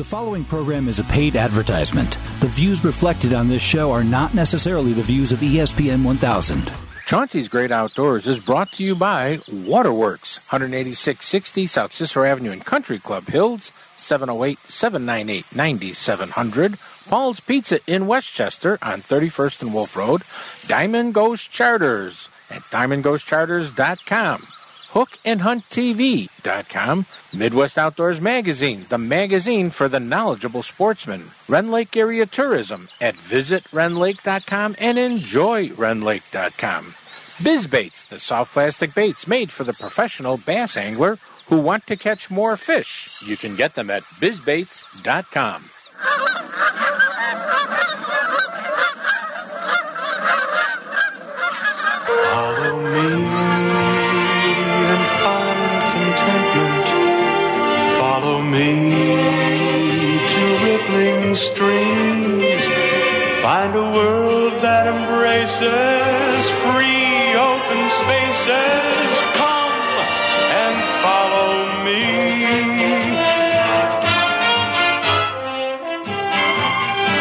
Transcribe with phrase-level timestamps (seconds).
[0.00, 2.16] The following program is a paid advertisement.
[2.40, 6.72] The views reflected on this show are not necessarily the views of ESPN 1000.
[7.04, 12.98] Chauncey's Great Outdoors is brought to you by Waterworks, 18660 South Cicero Avenue in Country
[12.98, 16.78] Club Hills, 708 798 9700.
[17.06, 20.22] Paul's Pizza in Westchester on 31st and Wolf Road.
[20.66, 24.46] Diamond Ghost Charters at diamondghostcharters.com.
[24.92, 27.06] HookandHuntTV.com.
[27.34, 31.24] Midwest Outdoors Magazine, the magazine for the knowledgeable sportsman.
[31.48, 36.84] Rend Lake Area Tourism at visitrendlake.com and enjoyrendlake.com.
[37.40, 42.30] BizBaits, the soft plastic baits made for the professional bass angler who want to catch
[42.30, 43.10] more fish.
[43.26, 45.64] You can get them at bizbaits.com.
[52.30, 53.09] Follow me
[58.50, 58.90] me
[60.26, 62.64] to rippling streams.
[63.40, 69.10] Find a world that embraces free open spaces.
[69.38, 69.72] Come
[70.50, 72.02] and follow me.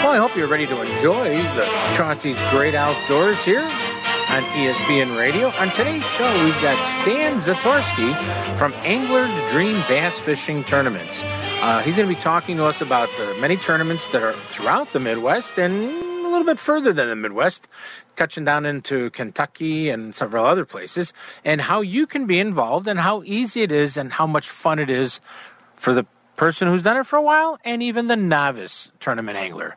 [0.03, 3.69] Well, I hope you're ready to enjoy the Chauncey's Great Outdoors here
[4.29, 5.49] on ESPN Radio.
[5.53, 8.15] On today's show, we've got Stan Zatorsky
[8.59, 11.23] from Angler's Dream Bass Fishing Tournaments.
[11.23, 14.91] Uh, he's going to be talking to us about the many tournaments that are throughout
[14.93, 17.67] the Midwest and a little bit further than the Midwest,
[18.17, 21.11] touching down into Kentucky and several other places,
[21.43, 24.77] and how you can be involved and how easy it is and how much fun
[24.77, 25.19] it is
[25.73, 29.75] for the person who's done it for a while and even the novice tournament angler.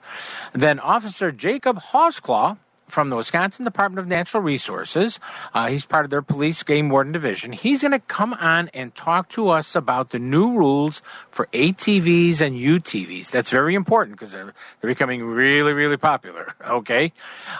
[0.52, 5.18] Then Officer Jacob Holtzclaw from the Wisconsin Department of Natural Resources.
[5.54, 7.52] Uh, he's part of their police game warden division.
[7.52, 12.40] He's going to come on and talk to us about the new rules for ATVs
[12.40, 13.30] and UTVs.
[13.30, 17.12] That's very important because they're, they're becoming really, really popular, okay,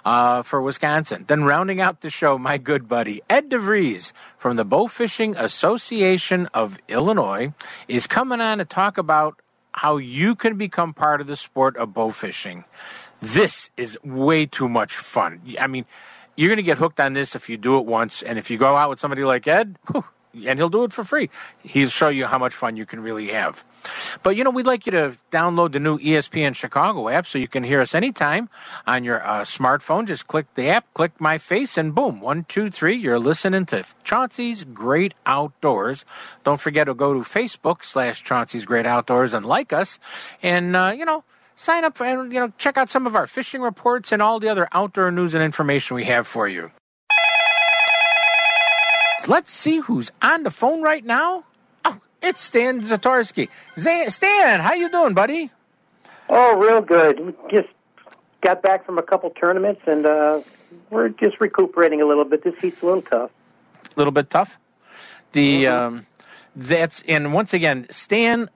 [0.04, 1.24] uh, for Wisconsin.
[1.26, 6.48] Then rounding out the show, my good buddy Ed DeVries from the Bow Fishing Association
[6.52, 7.52] of Illinois
[7.88, 9.40] is coming on to talk about
[9.72, 12.64] how you can become part of the sport of bow fishing.
[13.22, 15.40] This is way too much fun.
[15.58, 15.86] I mean,
[16.36, 18.58] you're going to get hooked on this if you do it once, and if you
[18.58, 20.04] go out with somebody like Ed, whew,
[20.46, 21.30] and he'll do it for free.
[21.62, 23.64] He'll show you how much fun you can really have.
[24.24, 27.46] But you know, we'd like you to download the new ESPN Chicago app so you
[27.46, 28.48] can hear us anytime
[28.88, 30.06] on your uh, smartphone.
[30.06, 33.84] Just click the app, click my face, and boom, one, two, three, you're listening to
[34.02, 36.04] Chauncey's Great Outdoors.
[36.44, 40.00] Don't forget to go to Facebook slash Chauncey's Great Outdoors and like us,
[40.42, 41.22] and uh, you know
[41.56, 44.40] sign up for, and you know check out some of our fishing reports and all
[44.40, 46.70] the other outdoor news and information we have for you.
[49.28, 51.44] Let's see who's on the phone right now.
[51.84, 53.48] Oh, it's Stan Zatorsky.
[53.76, 55.50] Stan, how you doing, buddy?
[56.28, 57.34] Oh, real good.
[57.50, 57.68] Just
[58.40, 60.40] got back from a couple tournaments, and uh,
[60.90, 62.42] we're just recuperating a little bit.
[62.42, 63.30] This heat's a little tough.
[63.84, 64.58] A little bit tough.
[65.32, 66.06] The um,
[66.56, 68.50] that's and once again, Stan,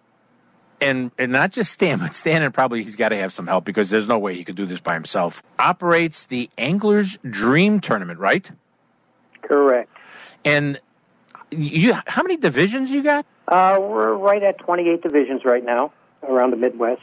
[0.81, 3.65] and and not just Stan, but Stan and probably he's got to have some help
[3.65, 5.43] because there's no way he could do this by himself.
[5.59, 8.51] Operates the Angler's Dream Tournament, right?
[9.43, 9.91] Correct.
[10.45, 10.81] And
[11.51, 13.27] you, how many divisions you got?
[13.49, 15.93] Uh, we're right at 28 divisions right now
[16.23, 17.03] around the Midwest.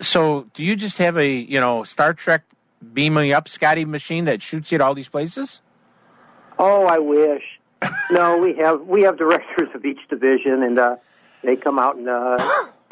[0.00, 2.44] So, do you just have a you know Star Trek
[2.92, 5.60] beam me up Scotty machine that shoots you at all these places?
[6.58, 7.42] Oh, I wish.
[8.10, 10.96] no, we have we have directors of each division, and uh,
[11.42, 12.36] they come out and uh,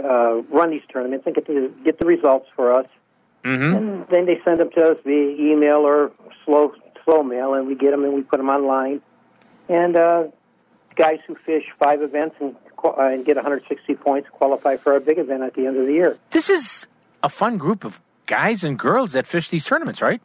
[0.02, 2.86] uh, run these tournaments and get the get the results for us.
[3.44, 3.76] Mm-hmm.
[3.76, 6.12] And then they send them to us via email or
[6.44, 6.74] slow
[7.04, 9.00] slow mail, and we get them and we put them online.
[9.68, 10.24] And uh,
[10.96, 15.18] guys who fish five events and, uh, and get 160 points qualify for our big
[15.18, 16.18] event at the end of the year.
[16.30, 16.86] This is
[17.22, 20.20] a fun group of guys and girls that fish these tournaments, right?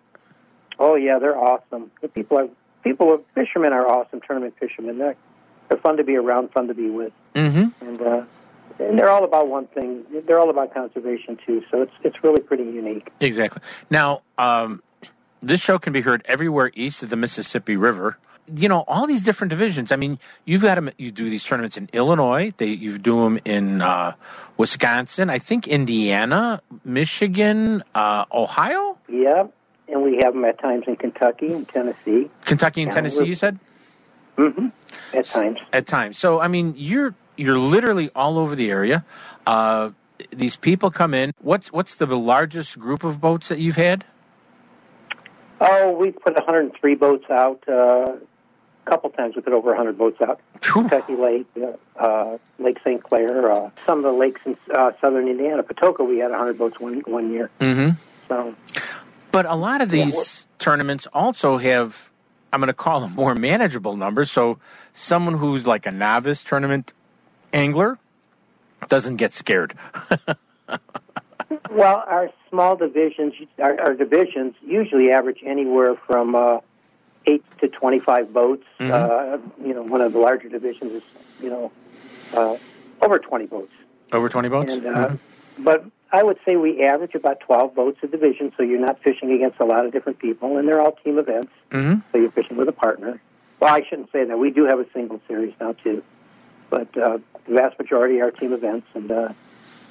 [0.80, 1.92] Oh yeah, they're awesome.
[2.02, 2.50] The people are
[2.84, 4.98] people fishermen are awesome tournament fishermen.
[4.98, 5.16] They're
[5.70, 7.86] they're fun to be around, fun to be with, Mm-hmm.
[7.88, 8.24] and uh,
[8.80, 10.04] and they're all about one thing.
[10.28, 11.64] They're all about conservation too.
[11.72, 13.10] So it's it's really pretty unique.
[13.20, 13.62] Exactly.
[13.90, 14.82] Now, um,
[15.42, 18.18] this show can be heard everywhere east of the Mississippi River.
[18.54, 19.92] You know, all these different divisions.
[19.92, 20.92] I mean, you've got them.
[20.98, 22.54] You do these tournaments in Illinois.
[22.58, 24.14] They you do them in uh,
[24.58, 25.30] Wisconsin.
[25.32, 29.48] I think Indiana, Michigan, uh, Ohio, Yeah,
[29.88, 32.30] and we have them at times in Kentucky and Tennessee.
[32.46, 33.26] Kentucky, and Yeah, Tennessee.
[33.26, 33.58] You said
[34.38, 34.68] hmm
[35.14, 35.60] At times.
[35.74, 36.18] at times.
[36.18, 39.04] So, I mean, you're you're literally all over the area.
[39.46, 39.92] Uh,
[40.32, 41.34] these people come in.
[41.42, 44.06] What's what's the largest group of boats that you've had?
[45.62, 47.72] Oh, we put 103 boats out uh,
[48.86, 50.40] a couple times we put over 100 boats out.
[50.62, 53.02] Kentucky Lake, uh, uh, Lake St.
[53.04, 55.64] Clair, uh, some of the lakes in uh, southern Indiana.
[55.64, 57.50] Patoka, we had 100 boats one one year.
[57.62, 57.92] Mm-hmm.
[58.28, 58.54] So,
[59.32, 60.26] But a lot of these we're-
[60.60, 62.12] tournaments also have,
[62.56, 64.24] I'm going to call a more manageable number.
[64.24, 64.60] So
[64.94, 66.94] someone who's like a novice tournament
[67.52, 68.00] angler
[68.88, 69.74] doesn't get scared.
[71.70, 76.60] well, our small divisions, our, our divisions usually average anywhere from uh,
[77.26, 78.64] eight to 25 boats.
[78.80, 78.94] Mm-hmm.
[78.94, 81.04] Uh, you know, one of the larger divisions is,
[81.42, 81.74] you know,
[82.34, 82.56] uh,
[83.02, 83.74] over 20 boats.
[84.14, 84.74] Over 20 boats?
[84.76, 85.10] And, uh,
[85.60, 85.84] But
[86.16, 89.60] I would say we average about 12 boats a division, so you're not fishing against
[89.60, 92.02] a lot of different people, and they're all team events, Mhm.
[92.12, 93.20] so you're fishing with a partner.
[93.60, 94.40] Well, I shouldn't say that.
[94.40, 96.04] We do have a single series now, too.
[96.70, 97.18] But uh,
[97.48, 99.30] the vast majority are team events, and uh,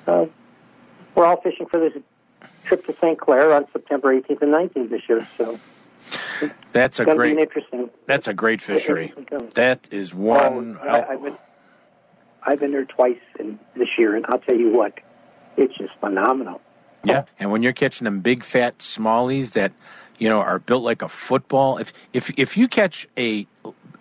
[0.06, 0.26] uh,
[1.14, 1.92] we're all fishing for this
[2.64, 3.18] trip to St.
[3.18, 5.58] Clair on September 18th and 19th this year, so
[6.72, 7.38] That's a it's going to be an great.
[7.38, 7.90] interesting.
[8.06, 9.12] That's a great fishery.
[9.54, 10.78] That is one.
[10.82, 11.36] Oh, I, I've been
[12.46, 14.94] I've been there twice in this year, and I'll tell you what,
[15.56, 16.60] it's just phenomenal.
[17.04, 19.72] Yeah, and when you're catching them big fat smallies that
[20.18, 23.46] you know are built like a football, if if if you catch a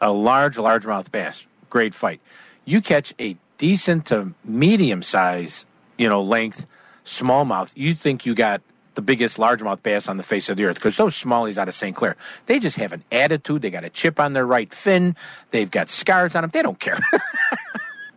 [0.01, 2.21] a large largemouth bass, great fight.
[2.65, 5.65] You catch a decent to medium size,
[5.97, 6.65] you know, length
[7.05, 8.61] smallmouth, you think you got
[8.95, 11.73] the biggest largemouth bass on the face of the earth because those smallies out of
[11.73, 11.95] St.
[11.95, 12.15] Clair,
[12.45, 13.61] they just have an attitude.
[13.61, 15.15] They got a chip on their right fin.
[15.51, 16.51] They've got scars on them.
[16.53, 16.99] They don't care.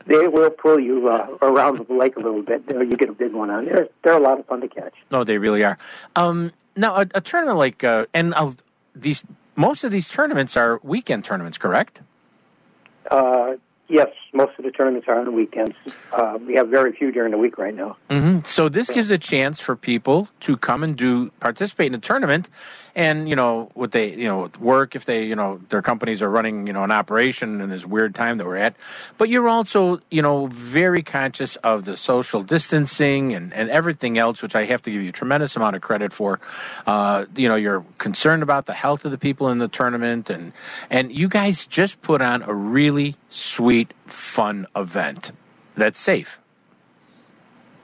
[0.06, 2.62] They will pull you uh, around the lake a little bit.
[2.68, 3.64] You, you get a big one on.
[3.64, 4.94] They're they're a lot of fun to catch.
[5.10, 5.78] No, they really are.
[6.14, 8.52] Um, now, a, a tournament like uh, and uh,
[8.94, 9.24] these
[9.56, 12.00] most of these tournaments are weekend tournaments, correct?
[13.10, 13.54] Uh,
[13.88, 15.74] yes, most of the tournaments are on the weekends.
[16.12, 17.96] Uh, we have very few during the week right now.
[18.10, 18.40] Mm-hmm.
[18.44, 22.48] So this gives a chance for people to come and do participate in a tournament,
[22.94, 26.30] and you know what they you know work if they you know their companies are
[26.30, 28.74] running you know an operation in this weird time that we're at,
[29.18, 34.42] but you're also you know very conscious of the social distancing and and everything else,
[34.42, 36.40] which I have to give you a tremendous amount of credit for.
[36.86, 40.52] Uh, you know you're concerned about the health of the people in the tournament, and
[40.90, 43.75] and you guys just put on a really sweet
[44.06, 45.32] fun event
[45.74, 46.40] that's safe.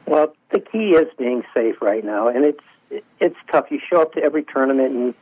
[0.07, 2.65] Well, the key is being safe right now, and it's
[3.21, 3.71] it's tough.
[3.71, 5.15] You show up to every tournament, and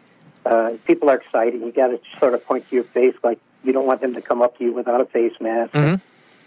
[0.47, 1.61] uh, people are excited.
[1.61, 4.23] You got to sort of point to your face, like you don't want them to
[4.23, 5.73] come up to you without a face mask.
[5.73, 6.01] Mhm.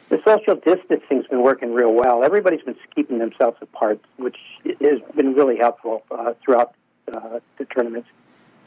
[0.10, 2.24] The social distancing's been working real well.
[2.24, 4.38] Everybody's been keeping themselves apart, which
[4.82, 6.74] has been really helpful uh, throughout
[7.12, 8.10] uh, the tournaments.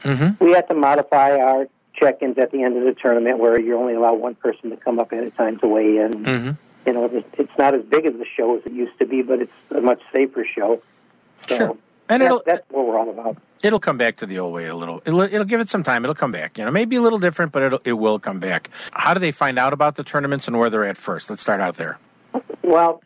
[0.03, 0.43] Mm-hmm.
[0.43, 3.93] We had to modify our check-ins at the end of the tournament, where you only
[3.93, 6.11] allow one person to come up at a time to weigh in.
[6.23, 6.51] Mm-hmm.
[6.87, 9.21] You know, it's- it's not as big as the show as it used to be,
[9.21, 10.81] but it's a much safer show.
[11.47, 11.77] So Sure.
[12.09, 13.37] And that- that's what we're all about.
[13.63, 15.01] It'll come back to the old way a little.
[15.05, 16.05] It'll, it'll give it some time.
[16.05, 16.57] It'll come back.
[16.59, 18.69] You know, maybe a little different, but it'll, it will come back.
[18.93, 21.29] How do they find out about the tournaments and where they're at first?
[21.29, 21.97] Let's start out there.
[22.61, 23.01] Well,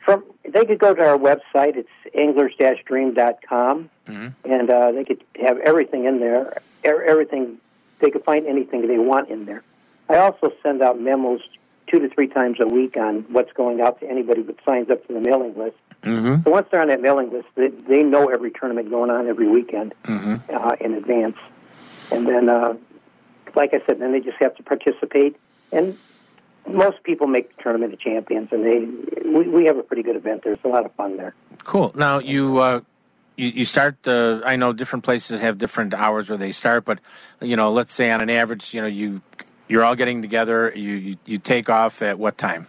[0.00, 1.76] from they could go to our website.
[1.76, 4.52] It's anglers-dream.com, Mm-hmm.
[4.52, 6.58] and uh, they could have everything in there.
[6.86, 7.58] Er- Everything
[8.00, 9.62] they could find anything they want in there.
[10.08, 11.40] I also send out memos
[11.86, 15.06] two to three times a week on what's going out to anybody that signs up
[15.06, 15.76] to the mailing list.
[16.02, 16.42] Mm-hmm.
[16.44, 19.48] So once they're on that mailing list, they, they know every tournament going on every
[19.48, 20.54] weekend Mm-hmm.
[20.54, 21.36] uh, in advance.
[22.10, 22.74] And then, uh,
[23.54, 25.36] like I said, then they just have to participate.
[25.72, 25.96] And
[26.68, 30.16] most people make the tournament of champions, and they we, we have a pretty good
[30.16, 30.42] event.
[30.44, 31.34] There's a lot of fun there.
[31.64, 31.92] Cool.
[31.94, 32.80] Now you uh,
[33.36, 33.96] you, you start.
[34.06, 37.00] Uh, I know different places have different hours where they start, but
[37.40, 39.22] you know, let's say on an average, you know, you
[39.68, 40.72] you're all getting together.
[40.74, 42.66] You you, you take off at what time?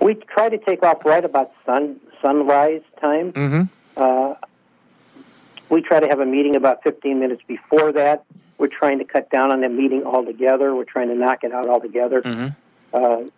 [0.00, 3.32] We try to take off right about sun sunrise time.
[3.32, 3.62] Mm-hmm.
[3.96, 4.34] Uh,
[5.68, 8.24] we try to have a meeting about 15 minutes before that.
[8.58, 10.74] We're trying to cut down on that meeting altogether.
[10.74, 12.20] We're trying to knock it out altogether.
[12.20, 12.48] Mm-hmm.
[12.92, 13.30] Uh,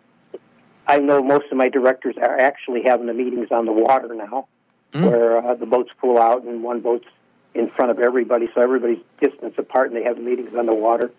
[0.87, 4.47] I know most of my directors are actually having the meetings on the water now,
[4.95, 5.03] Mm.
[5.03, 7.05] where uh, the boats pull out and one boat's
[7.53, 11.11] in front of everybody, so everybody's distance apart, and they have meetings on the water.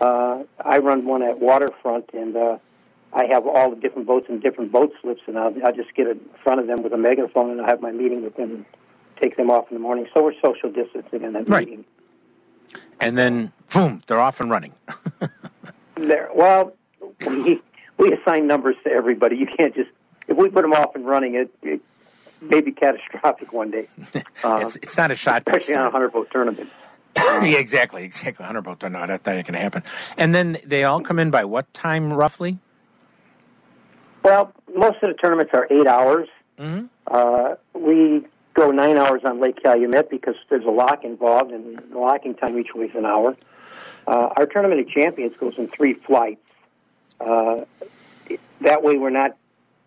[0.00, 2.58] Uh, I run one at waterfront, and uh,
[3.12, 6.06] I have all the different boats and different boat slips, and I'll, I'll just get
[6.08, 8.64] in front of them with a megaphone, and I'll have my meeting with them and
[9.20, 10.06] take them off in the morning.
[10.14, 11.66] So we're social distancing in that Right.
[11.68, 11.84] meeting.
[13.00, 14.72] And then boom, they're off and running.
[15.98, 16.74] There, well,
[17.26, 17.62] we
[17.96, 19.36] we assign numbers to everybody.
[19.36, 19.88] You can't just
[20.28, 21.80] if we put them off and running, it, it
[22.40, 23.88] may be catastrophic one day,
[24.44, 25.42] uh, it's it's not a shot.
[25.46, 26.70] especially on a hundred boat tournament.
[27.16, 28.44] yeah, exactly, exactly.
[28.44, 28.82] Hundred boat.
[28.82, 29.82] No, that that ain't gonna happen.
[30.16, 32.58] And then they all come in by what time roughly?
[34.22, 36.28] Well, most of the tournaments are eight hours.
[36.58, 36.86] Mm-hmm.
[37.06, 41.98] Uh, we go nine hours on Lake Calumet because there's a lock involved, and the
[41.98, 43.36] locking time each week is an hour.
[44.06, 46.40] Uh, our tournament of champions goes in three flights.
[47.20, 47.64] Uh,
[48.60, 49.36] that way, we're not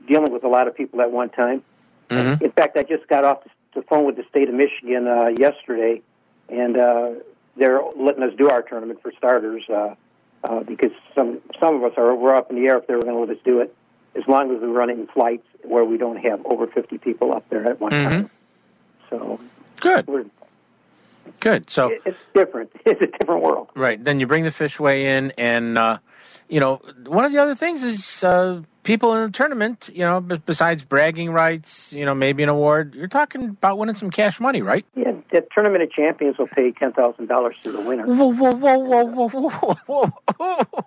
[0.08, 1.64] dealing with a lot of people at one time.
[2.10, 2.42] Mhm.
[2.42, 3.40] In fact, I just got off
[3.76, 6.02] the phone with the state of Michigan uh, yesterday,
[6.50, 7.10] and uh,
[7.56, 9.96] they're letting us do our tournament for starters uh,
[10.44, 13.02] uh, because some some of us are we're up in the air if they were
[13.02, 13.76] going to let us do it,
[14.16, 17.34] as long as we run it in flights where we don't have over 50 people
[17.34, 18.10] up there at one Mhm.
[18.12, 18.30] time.
[19.10, 19.40] So
[19.82, 20.26] Good, we're,
[21.40, 21.70] good.
[21.70, 22.72] So it's different.
[22.86, 23.70] It's a different world.
[23.76, 24.04] Right.
[24.04, 25.98] Then you bring the fish weigh in, and uh,
[26.48, 29.90] you know one of the other things is uh, people in the tournament.
[29.94, 32.96] You know, b- besides bragging rights, you know, maybe an award.
[32.96, 34.84] You're talking about winning some cash money, right?
[34.96, 38.06] Yeah, the tournament of champions will pay ten thousand dollars to the winner.
[38.06, 39.50] Whoa, whoa, whoa, whoa, whoa,
[39.86, 40.86] whoa, whoa!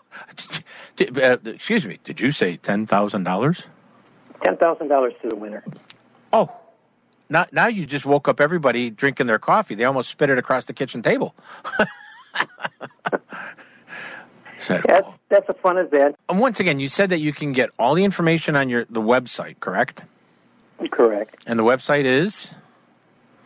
[0.96, 1.98] Did- uh, excuse me.
[2.02, 3.62] Did you say ten thousand dollars?
[4.44, 5.62] Ten thousand dollars to the winner.
[6.32, 6.50] Oh,
[7.30, 9.76] now now you just woke up everybody drinking their coffee.
[9.76, 11.36] They almost spit it across the kitchen table.
[14.62, 16.14] Said, That's that's a fun event.
[16.28, 19.00] And once again, you said that you can get all the information on your the
[19.00, 20.04] website, correct?
[20.90, 21.42] Correct.
[21.46, 22.48] And the website is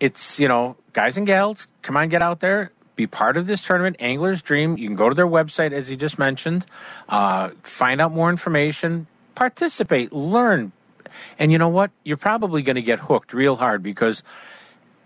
[0.00, 3.62] It's, you know, guys and gals, come on get out there, be part of this
[3.62, 4.76] tournament, Anglers Dream.
[4.76, 6.66] You can go to their website as you just mentioned,
[7.08, 10.72] uh, find out more information, participate, learn.
[11.38, 11.90] And you know what?
[12.04, 14.22] You're probably going to get hooked real hard because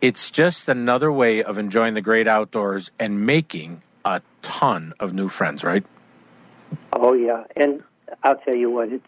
[0.01, 5.29] it's just another way of enjoying the great outdoors and making a ton of new
[5.29, 5.85] friends, right?
[6.93, 7.83] Oh yeah, and
[8.23, 9.07] I'll tell you what, it's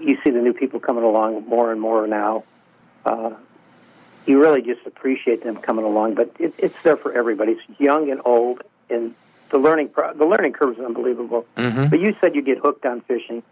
[0.00, 2.44] you see the new people coming along more and more now.
[3.04, 3.30] Uh,
[4.26, 7.52] you really just appreciate them coming along, but it, it's there for everybody.
[7.52, 9.14] It's young and old, and
[9.50, 11.46] the learning pro- the learning curve is unbelievable.
[11.56, 11.90] Mhm.
[11.90, 13.42] But you said you get hooked on fishing.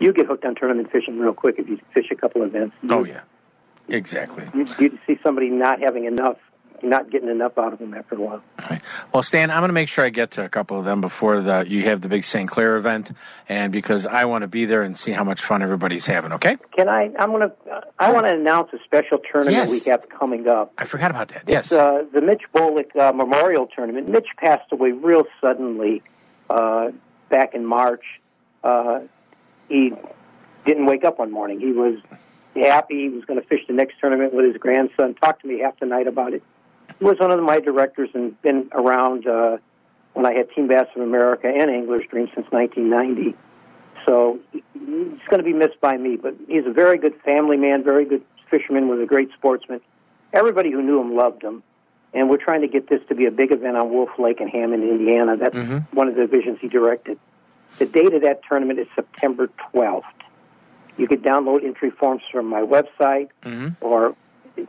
[0.00, 2.74] You get hooked on tournament fishing real quick if you fish a couple events.
[2.88, 3.20] Oh yeah,
[3.88, 4.44] exactly.
[4.54, 6.38] You, you see somebody not having enough,
[6.82, 8.42] not getting enough out of them after a while.
[8.70, 8.80] Right.
[9.12, 11.40] Well, Stan, I'm going to make sure I get to a couple of them before
[11.42, 12.48] the you have the big St.
[12.48, 13.12] Clair event,
[13.48, 16.32] and because I want to be there and see how much fun everybody's having.
[16.32, 16.56] Okay?
[16.74, 17.10] Can I?
[17.18, 17.52] I'm gonna.
[17.98, 19.70] I want to announce a special tournament Yes.
[19.70, 20.72] we have coming up.
[20.78, 21.44] I forgot about that.
[21.46, 21.70] Yes.
[21.72, 24.08] Uh, the Mitch Bolick uh, Memorial Tournament.
[24.08, 26.02] Mitch passed away real suddenly
[26.48, 26.90] uh,
[27.28, 28.04] back in March.
[28.64, 29.00] Uh,
[29.70, 29.92] he
[30.66, 31.58] didn't wake up one morning.
[31.60, 31.94] He was
[32.54, 33.02] happy.
[33.04, 35.14] He was going to fish the next tournament with his grandson.
[35.14, 36.42] Talked to me half the night about it.
[36.98, 39.56] He was one of my directors and been around uh,
[40.12, 43.34] when I had Team Bass of America and Anglers Dream since 1990.
[44.06, 47.56] So he- he's going to be missed by me, but he's a very good family
[47.56, 49.80] man, very good fisherman, was a great sportsman.
[50.32, 51.62] Everybody who knew him loved him,
[52.12, 54.48] and we're trying to get this to be a big event on Wolf Lake in
[54.48, 55.36] Hammond, Indiana.
[55.36, 55.54] That's
[55.92, 57.18] one of the divisions he directed.
[57.78, 60.02] The date of that tournament is September 12th.
[60.96, 63.30] You could download entry forms from my website,
[63.80, 64.14] or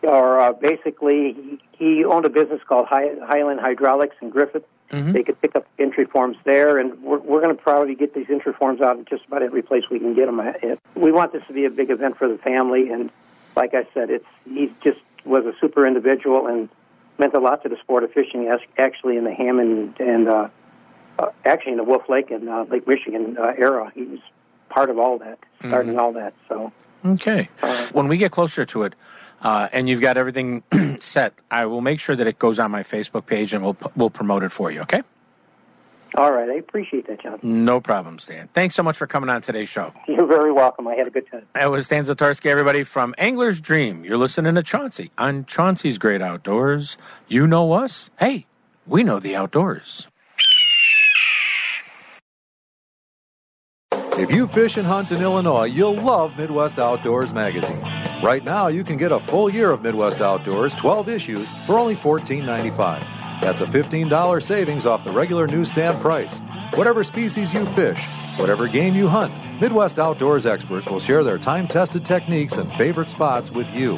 [0.03, 4.63] or uh, basically he, he owned a business called High, Highland Hydraulics in Griffith.
[5.13, 8.27] They could pick up entry forms there, and we're, we're going to probably get these
[8.29, 10.61] entry forms out in just about every place we can get them at.
[10.95, 13.09] We want this to be a big event for the family, and
[13.55, 16.69] like I said, it's he just was a super individual and
[17.17, 18.47] meant a lot to the sport of fishing.
[18.77, 20.49] Actually, in the Hammond and uh,
[21.19, 24.19] uh, actually in the Wolf Lake and uh, Lake Michigan uh, era, he was
[24.69, 26.33] part of all that, starting all that.
[26.47, 26.71] So.
[27.05, 27.49] okay.
[27.91, 28.93] When we get closer to it,
[29.41, 30.63] uh, and you've got everything
[30.99, 34.09] set, I will make sure that it goes on my Facebook page, and we'll we'll
[34.09, 34.81] promote it for you.
[34.81, 35.01] Okay?
[36.15, 37.39] All right, I appreciate that, John.
[37.41, 38.49] No problem, Stan.
[38.53, 39.93] Thanks so much for coming on today's show.
[40.07, 40.85] You're very welcome.
[40.87, 41.45] I had a good time.
[41.53, 44.03] That was Stan Zatorsky, everybody from Angler's Dream.
[44.03, 46.97] You're listening to Chauncey on Chauncey's Great Outdoors.
[47.29, 48.09] You know us.
[48.19, 48.45] Hey,
[48.85, 50.09] we know the outdoors.
[54.17, 57.81] If you fish and hunt in Illinois, you'll love Midwest Outdoors magazine.
[58.21, 61.95] Right now, you can get a full year of Midwest Outdoors, 12 issues, for only
[61.95, 62.99] $14.95.
[63.41, 66.39] That's a $15 savings off the regular newsstand price.
[66.75, 68.03] Whatever species you fish,
[68.35, 73.09] whatever game you hunt, Midwest Outdoors experts will share their time tested techniques and favorite
[73.09, 73.97] spots with you.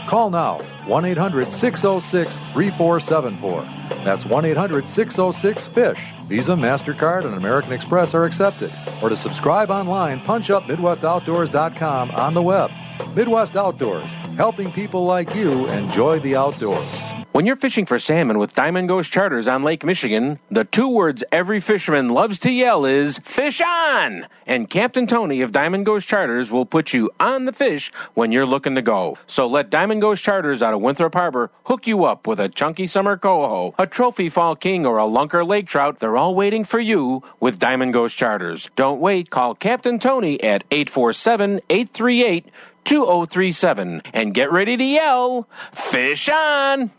[0.11, 3.61] Call now 1 800 606 3474.
[4.03, 6.11] That's 1 800 606 FISH.
[6.27, 8.73] Visa, MasterCard, and American Express are accepted.
[9.01, 12.71] Or to subscribe online, punch up MidwestOutdoors.com on the web.
[13.15, 17.20] Midwest Outdoors, helping people like you enjoy the outdoors.
[17.33, 21.23] When you're fishing for salmon with Diamond Ghost Charters on Lake Michigan, the two words
[21.31, 24.27] every fisherman loves to yell is fish on!
[24.45, 28.45] And Captain Tony of Diamond Ghost Charters will put you on the fish when you're
[28.45, 29.17] looking to go.
[29.27, 32.85] So let Diamond Ghost Charters out of Winthrop Harbor hook you up with a chunky
[32.85, 36.01] summer coho, a trophy fall king, or a lunker lake trout.
[36.01, 38.69] They're all waiting for you with Diamond Ghost Charters.
[38.75, 39.29] Don't wait.
[39.29, 42.47] Call Captain Tony at 847 838
[42.83, 46.91] 2037 and get ready to yell, Fish on!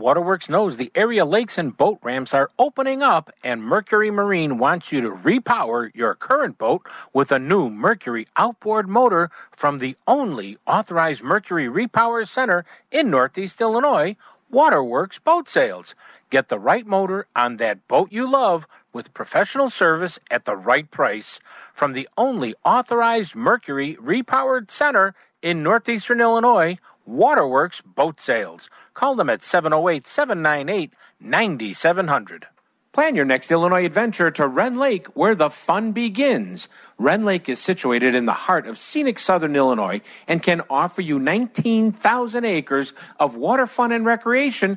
[0.00, 4.90] Waterworks knows the area lakes and boat ramps are opening up, and Mercury Marine wants
[4.90, 10.56] you to repower your current boat with a new Mercury outboard motor from the only
[10.66, 14.16] authorized Mercury Repower Center in Northeast Illinois,
[14.50, 15.94] Waterworks Boat Sales.
[16.30, 20.90] Get the right motor on that boat you love with professional service at the right
[20.90, 21.38] price
[21.74, 28.68] from the only authorized Mercury Repowered Center in Northeastern Illinois, Waterworks Boat Sales.
[28.94, 32.46] Call them at 708 798 9700.
[32.92, 36.66] Plan your next Illinois adventure to Rend Lake, where the fun begins.
[36.98, 41.20] Rend Lake is situated in the heart of scenic southern Illinois and can offer you
[41.20, 44.76] 19,000 acres of water fun and recreation,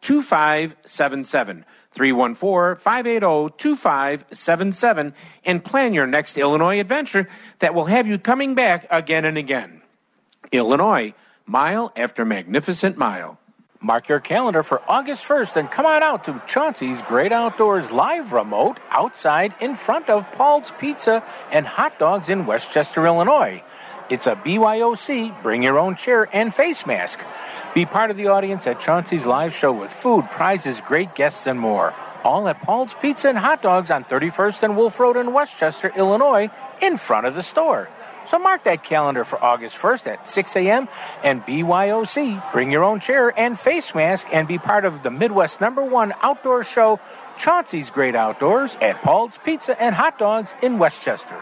[0.00, 1.64] 2577.
[1.92, 5.14] 314 580 2577
[5.44, 7.28] and plan your next Illinois adventure
[7.58, 9.82] that will have you coming back again and again.
[10.52, 11.14] Illinois,
[11.46, 13.38] mile after magnificent mile.
[13.82, 18.32] Mark your calendar for August 1st and come on out to Chauncey's Great Outdoors live
[18.32, 23.62] remote outside in front of Paul's Pizza and Hot Dogs in Westchester, Illinois.
[24.10, 27.20] It's a BYOC, bring your own chair and face mask.
[27.76, 31.60] Be part of the audience at Chauncey's live show with food, prizes, great guests, and
[31.60, 31.94] more.
[32.24, 36.50] All at Paul's Pizza and Hot Dogs on 31st and Wolf Road in Westchester, Illinois,
[36.82, 37.88] in front of the store.
[38.26, 40.88] So mark that calendar for August 1st at 6 a.m.
[41.22, 42.52] and BYOC.
[42.52, 46.12] Bring your own chair and face mask and be part of the Midwest number one
[46.20, 46.98] outdoor show,
[47.38, 51.40] Chauncey's Great Outdoors at Paul's Pizza and Hot Dogs in Westchester.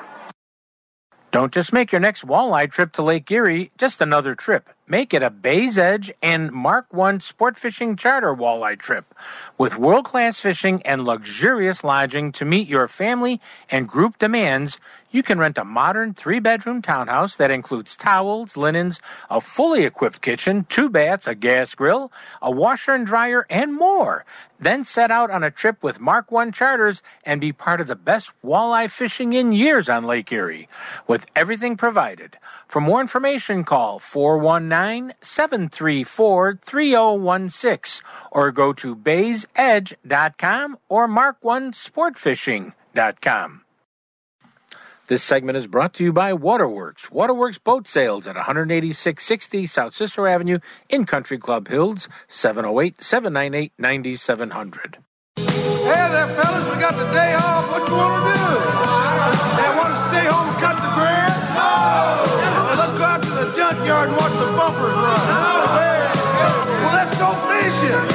[1.31, 4.71] Don't just make your next walleye trip to Lake Erie just another trip.
[4.91, 9.15] Make it a Bay's Edge and Mark One sport fishing charter walleye trip
[9.59, 13.39] with world class fishing and luxurious lodging to meet your family
[13.71, 14.79] and group demands.
[15.11, 18.99] You can rent a modern three bedroom townhouse that includes towels, linens,
[19.29, 24.25] a fully equipped kitchen, two baths, a gas grill, a washer and dryer, and more.
[24.59, 27.95] Then set out on a trip with Mark One Charters and be part of the
[27.95, 30.69] best walleye fishing in years on Lake Erie
[31.07, 32.39] with everything provided.
[32.69, 43.63] For more information, call 419 734 3016 or go to baysedge.com or mark1sportfishing.com.
[45.07, 47.11] This segment is brought to you by Waterworks.
[47.11, 50.59] Waterworks Boat Sales at 18660 South Cicero Avenue
[50.91, 54.99] in Country Club Hills, 708 798 9700.
[55.39, 57.71] Hey there, fellas, we got the day off.
[57.71, 58.35] What you want to do?
[59.57, 61.18] They want to stay home and cut the grass?
[63.89, 65.27] To the junkyard and watch the bumpers run.
[66.83, 68.09] Well, let's go fishing.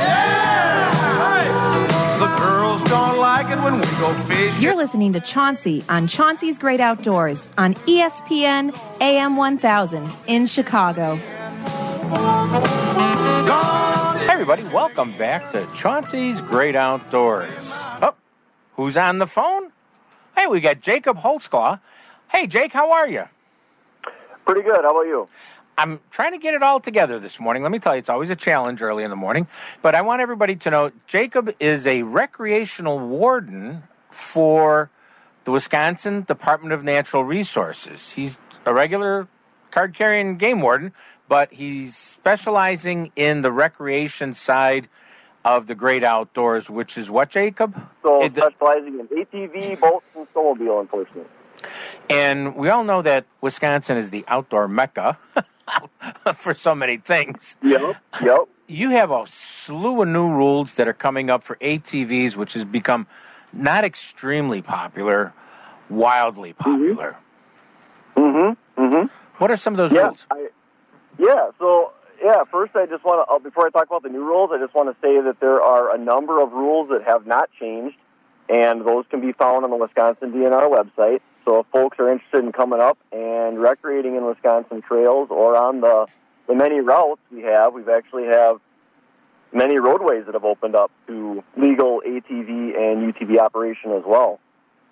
[2.20, 4.62] The girls don't like it when we go fishing.
[4.62, 11.16] You're listening to Chauncey on Chauncey's Great Outdoors on ESPN AM 1000 in Chicago.
[14.16, 17.52] Hey, everybody, welcome back to Chauncey's Great Outdoors.
[18.02, 18.14] Oh,
[18.76, 19.72] who's on the phone?
[20.36, 21.80] Hey, we got Jacob Holtzclaw.
[22.30, 23.26] Hey, Jake, how are you?
[24.46, 24.82] Pretty good.
[24.82, 25.28] How about you?
[25.78, 27.64] I'm trying to get it all together this morning.
[27.64, 29.48] Let me tell you, it's always a challenge early in the morning.
[29.82, 34.90] But I want everybody to know Jacob is a recreational warden for
[35.46, 38.12] the Wisconsin Department of Natural Resources.
[38.12, 39.28] He's a regular
[39.72, 40.94] card carrying game warden,
[41.28, 44.88] but he's specializing in the recreation side
[45.44, 47.76] of the great outdoors, which is what, Jacob?
[48.04, 51.28] So It- specializing in ATV, boats, and snowmobile enforcement.
[52.10, 55.18] And we all know that Wisconsin is the outdoor mecca
[56.36, 57.56] for so many things.
[57.62, 57.96] Yep.
[58.22, 58.40] Yep.
[58.68, 62.66] you have a slew of new rules that are coming up for ATVs, which has
[62.66, 63.08] become
[63.52, 65.34] not extremely popular,
[65.90, 67.16] wildly popular.
[68.16, 68.82] Mm-hmm.
[68.82, 69.08] Mm-hmm.
[69.38, 70.06] What are some of those Yeah.
[70.08, 70.26] rules?
[70.32, 70.48] I,
[71.20, 71.50] yeah.
[71.60, 72.44] So yeah.
[72.52, 74.74] First, I just want to uh, before I talk about the new rules, I just
[74.74, 77.98] want to say that there are a number of rules that have not changed
[78.50, 81.22] and those can be found on the Wisconsin DNR website.
[81.46, 85.82] So if folks are interested in coming up and recreating in Wisconsin trails or on
[85.82, 86.08] the
[86.48, 88.60] the many routes we have, we've actually have
[89.54, 94.40] many roadways that have opened up to legal ATV and UTV operation as well.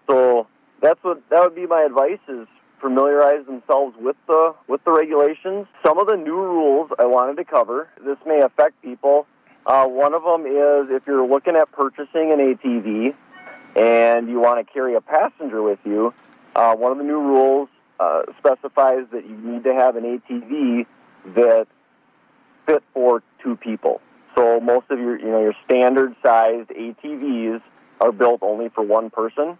[0.09, 0.47] So
[0.81, 2.47] that's what that would be my advice is
[2.79, 5.67] familiarize themselves with the with the regulations.
[5.85, 7.89] Some of the new rules I wanted to cover.
[8.03, 9.27] This may affect people.
[9.65, 13.13] Uh, one of them is if you're looking at purchasing an ATV
[13.75, 16.13] and you want to carry a passenger with you,
[16.55, 20.85] uh, one of the new rules uh, specifies that you need to have an ATV
[21.35, 21.67] that
[22.65, 24.01] fit for two people.
[24.35, 27.61] So most of your, you know, your standard sized ATVs
[27.99, 29.57] are built only for one person.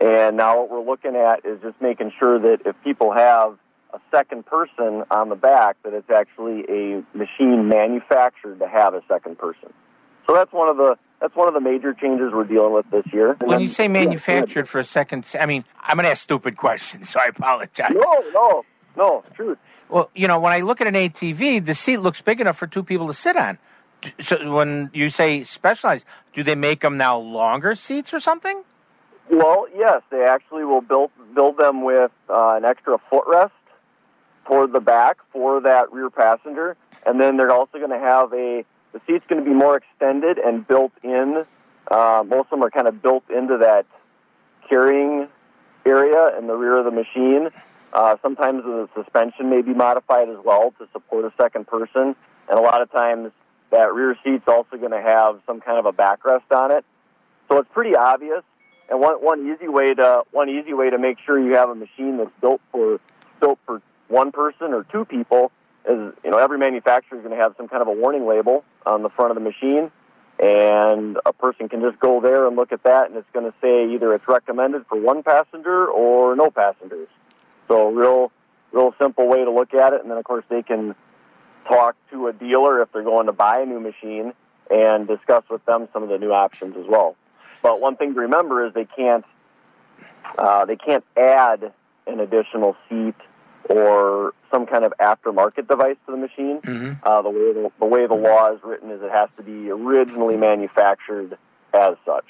[0.00, 3.58] And now what we're looking at is just making sure that if people have
[3.92, 9.02] a second person on the back, that it's actually a machine manufactured to have a
[9.06, 9.72] second person.
[10.26, 13.04] So that's one of the that's one of the major changes we're dealing with this
[13.12, 13.36] year.
[13.44, 17.10] When you say manufactured for a second, I mean, I'm going to ask stupid questions,
[17.10, 17.92] so I apologize.
[17.94, 18.64] No, no,
[18.96, 19.56] no, truth.
[19.88, 22.66] Well, you know, when I look at an ATV, the seat looks big enough for
[22.66, 23.58] two people to sit on.
[24.18, 28.64] So when you say specialized, do they make them now longer seats or something?
[29.30, 33.52] Well, yes, they actually will build build them with uh, an extra footrest
[34.44, 38.64] toward the back for that rear passenger, and then they're also going to have a
[38.92, 41.44] the seat's going to be more extended and built in.
[41.90, 43.86] Uh, most of them are kind of built into that
[44.68, 45.28] carrying
[45.84, 47.48] area in the rear of the machine.
[47.92, 52.14] Uh, sometimes the suspension may be modified as well to support a second person,
[52.48, 53.30] and a lot of times
[53.70, 56.84] that rear seat's also going to have some kind of a backrest on it.
[57.50, 58.42] So it's pretty obvious.
[58.88, 61.74] And one one easy way to one easy way to make sure you have a
[61.74, 63.00] machine that's built for
[63.40, 65.50] built for one person or two people
[65.88, 68.64] is you know every manufacturer is going to have some kind of a warning label
[68.86, 69.90] on the front of the machine,
[70.38, 73.54] and a person can just go there and look at that, and it's going to
[73.60, 77.08] say either it's recommended for one passenger or no passengers.
[77.68, 78.30] So real
[78.72, 80.94] real simple way to look at it, and then of course they can
[81.68, 84.32] talk to a dealer if they're going to buy a new machine
[84.70, 87.16] and discuss with them some of the new options as well.
[87.62, 89.24] But one thing to remember is they can't
[90.38, 91.72] uh, they can't add
[92.06, 93.14] an additional seat
[93.68, 96.60] or some kind of aftermarket device to the machine.
[96.60, 96.92] Mm-hmm.
[97.02, 99.70] Uh, the way the, the way the law is written is it has to be
[99.70, 101.38] originally manufactured
[101.74, 102.26] as such.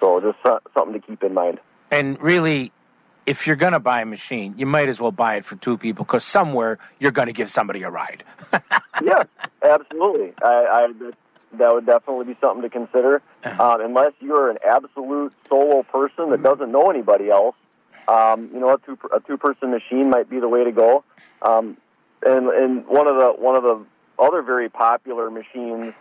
[0.00, 1.60] So just so, something to keep in mind.
[1.90, 2.72] And really,
[3.26, 5.76] if you're going to buy a machine, you might as well buy it for two
[5.76, 8.24] people because somewhere you're going to give somebody a ride.
[9.02, 9.24] yeah,
[9.62, 10.32] absolutely.
[10.42, 11.14] I, I that,
[11.58, 13.22] that would definitely be something to consider.
[13.44, 17.54] Um, unless you're an absolute solo person that doesn't know anybody else,
[18.08, 21.04] um, you know, a two a two person machine might be the way to go.
[21.42, 21.76] Um,
[22.24, 23.84] and and one of the one of the
[24.18, 25.94] other very popular machines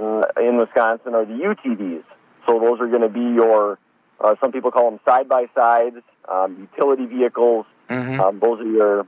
[0.00, 2.04] uh, in Wisconsin are the UTVs.
[2.46, 3.78] So those are going to be your
[4.20, 5.96] uh, some people call them side by sides,
[6.30, 7.66] um, utility vehicles.
[7.90, 8.20] Mhm.
[8.20, 9.06] Um, those are your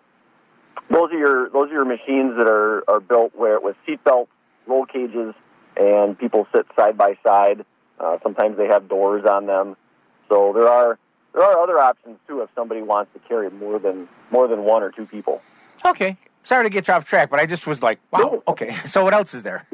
[0.90, 4.30] those are your those are your machines that are, are built where with seat belts,
[4.66, 5.34] roll cages,
[5.76, 7.64] and people sit side by side.
[7.98, 9.76] Uh, sometimes they have doors on them.
[10.28, 10.98] So there are
[11.34, 14.82] there are other options too if somebody wants to carry more than more than one
[14.82, 15.42] or two people.
[15.84, 16.16] Okay.
[16.44, 18.42] Sorry to get you off track, but I just was like, wow, No.
[18.48, 18.74] okay.
[18.86, 19.66] So what else is there?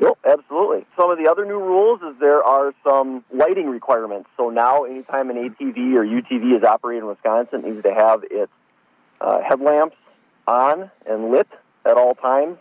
[0.00, 0.86] Yep, absolutely.
[0.96, 4.28] Some of the other new rules is there are some lighting requirements.
[4.36, 8.22] So now, anytime an ATV or UTV is operated in Wisconsin, it needs to have
[8.30, 8.52] its
[9.20, 9.96] uh, headlamps
[10.46, 11.48] on and lit
[11.84, 12.58] at all times.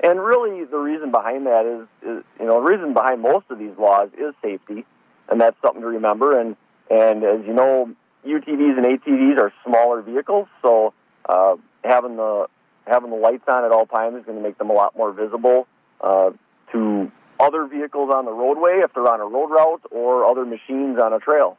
[0.00, 3.58] And really, the reason behind that is, is, you know, the reason behind most of
[3.58, 4.86] these laws is safety,
[5.28, 6.40] and that's something to remember.
[6.40, 6.56] And
[6.90, 7.90] and as you know,
[8.26, 10.92] UTVs and ATVs are smaller vehicles, so
[11.28, 12.46] uh, having the
[12.86, 15.12] having the lights on at all times is going to make them a lot more
[15.12, 15.66] visible
[16.00, 16.30] uh,
[16.72, 20.98] to other vehicles on the roadway if they're on a road route or other machines
[20.98, 21.58] on a trail.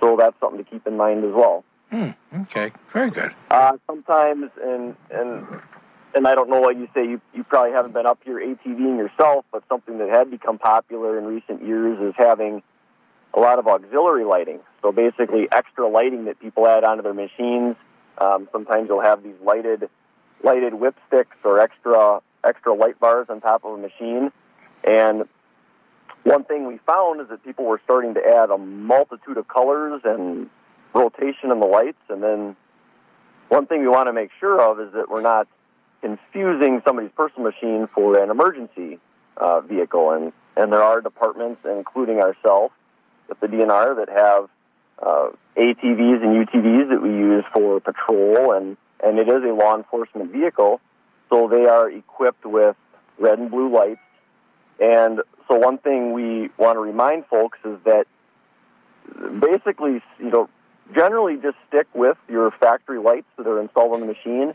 [0.00, 1.64] So that's something to keep in mind as well.
[1.90, 2.10] Hmm,
[2.42, 2.72] okay.
[2.92, 3.34] Very good.
[3.50, 5.46] Uh, sometimes, and and
[6.14, 7.04] and I don't know what you say.
[7.04, 11.18] You you probably haven't been up here ATVing yourself, but something that had become popular
[11.18, 12.62] in recent years is having
[13.36, 14.60] a lot of auxiliary lighting.
[14.82, 17.76] So basically, extra lighting that people add onto their machines.
[18.18, 19.88] Um, sometimes you'll have these lighted
[20.42, 24.30] lighted whip sticks or extra extra light bars on top of a machine.
[24.84, 25.24] And
[26.22, 30.02] one thing we found is that people were starting to add a multitude of colors
[30.04, 30.48] and
[30.94, 31.98] rotation in the lights.
[32.08, 32.56] And then
[33.48, 35.48] one thing we want to make sure of is that we're not
[36.00, 38.98] confusing somebody's personal machine for an emergency
[39.36, 40.10] uh, vehicle.
[40.12, 42.74] And, and there are departments, including ourselves,
[43.30, 44.48] at the DNR that have
[45.02, 49.76] uh, ATVs and UTVs that we use for patrol, and, and it is a law
[49.76, 50.80] enforcement vehicle.
[51.30, 52.76] So they are equipped with
[53.18, 54.00] red and blue lights
[54.80, 58.06] And so one thing we want to remind folks is that
[59.40, 60.48] basically, you know,
[60.94, 64.54] generally just stick with your factory lights that are installed on the machine,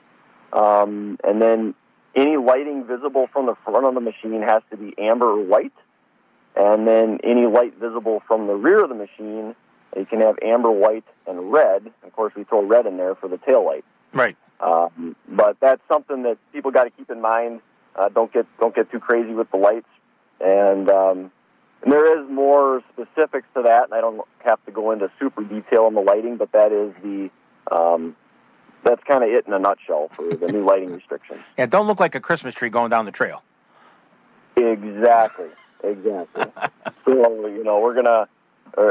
[0.53, 1.73] um, and then
[2.15, 5.73] any lighting visible from the front of the machine has to be amber or white,
[6.59, 9.55] and then any light visible from the rear of the machine,
[9.95, 11.91] you can have amber, white, and red.
[12.03, 13.85] Of course, we throw red in there for the tail light.
[14.13, 14.35] Right.
[14.59, 17.61] Um, but that's something that people got to keep in mind.
[17.95, 19.87] Uh, don't get don't get too crazy with the lights,
[20.41, 21.31] and, um,
[21.81, 23.85] and there is more specifics to that.
[23.85, 26.93] And I don't have to go into super detail on the lighting, but that is
[27.01, 27.29] the
[27.73, 28.17] um,
[28.83, 31.39] that's kind of it in a nutshell for the new lighting restrictions.
[31.57, 33.43] Yeah, don't look like a Christmas tree going down the trail.
[34.57, 35.47] Exactly,
[35.83, 36.45] exactly.
[37.05, 38.27] so you know we're gonna.
[38.77, 38.89] Uh,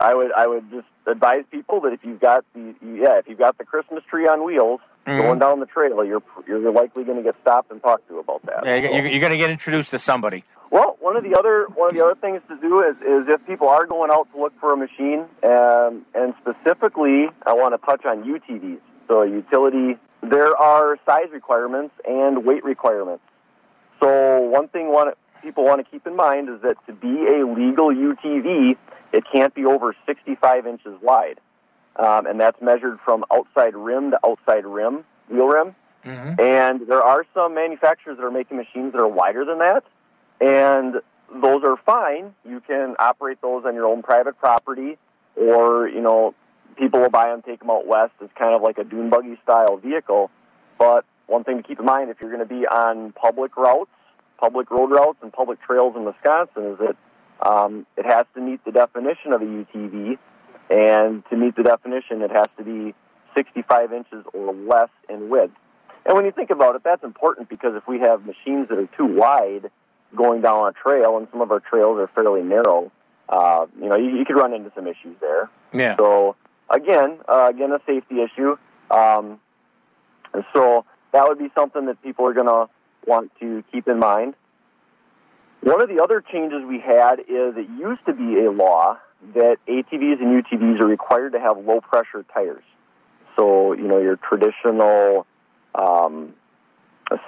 [0.00, 3.38] I would I would just advise people that if you've got the yeah if you've
[3.38, 5.22] got the Christmas tree on wheels Mhm.
[5.22, 8.42] going down the trail, you're you're likely going to get stopped and talked to about
[8.44, 8.66] that.
[8.66, 10.44] Yeah, you're, you're going to get introduced to somebody.
[10.70, 13.46] Well, one of the other one of the other things to do is, is if
[13.46, 17.86] people are going out to look for a machine, um, and specifically, I want to
[17.86, 18.80] touch on UTVs.
[19.08, 23.22] So utility, there are size requirements and weight requirements.
[24.02, 27.46] So one thing want people want to keep in mind is that to be a
[27.46, 28.76] legal UTV,
[29.12, 31.40] it can't be over 65 inches wide,
[31.96, 35.74] um, and that's measured from outside rim to outside rim, wheel rim.
[36.04, 36.40] Mm-hmm.
[36.40, 39.84] And there are some manufacturers that are making machines that are wider than that,
[40.40, 40.96] and
[41.42, 42.34] those are fine.
[42.48, 44.96] You can operate those on your own private property,
[45.36, 46.34] or you know,
[46.76, 48.12] people will buy them, take them out west.
[48.20, 50.30] It's kind of like a dune buggy style vehicle.
[50.78, 53.90] But one thing to keep in mind if you're going to be on public routes,
[54.38, 56.96] public road routes, and public trails in Wisconsin is that
[57.46, 60.18] um, it has to meet the definition of a UTV,
[60.70, 62.94] and to meet the definition, it has to be
[63.36, 65.52] 65 inches or less in width.
[66.06, 68.88] And when you think about it, that's important because if we have machines that are
[68.96, 69.70] too wide
[70.16, 72.90] going down a trail, and some of our trails are fairly narrow,
[73.28, 75.50] uh, you know, you, you could run into some issues there.
[75.72, 75.96] Yeah.
[75.96, 76.34] So
[76.70, 78.56] again, uh, again, a safety issue.
[78.90, 79.38] Um,
[80.32, 82.68] and so that would be something that people are going to
[83.08, 84.34] want to keep in mind.
[85.62, 88.98] One of the other changes we had is it used to be a law
[89.34, 92.62] that ATVs and UTVs are required to have low pressure tires.
[93.36, 95.26] So, you know, your traditional
[95.74, 96.34] um,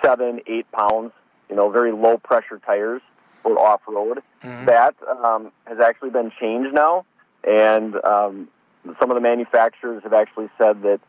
[0.04, 1.12] seven, eight pounds,
[1.48, 3.02] you know, very low pressure tires
[3.42, 4.22] for off road.
[4.66, 7.04] That um, has actually been changed now,
[7.42, 8.48] and um,
[9.00, 11.00] some of the manufacturers have actually said that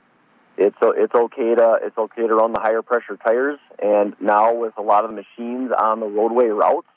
[0.57, 3.59] it's it's okay to it's okay to run the higher pressure tires.
[3.81, 6.87] And now with a lot of machines on the roadway routes,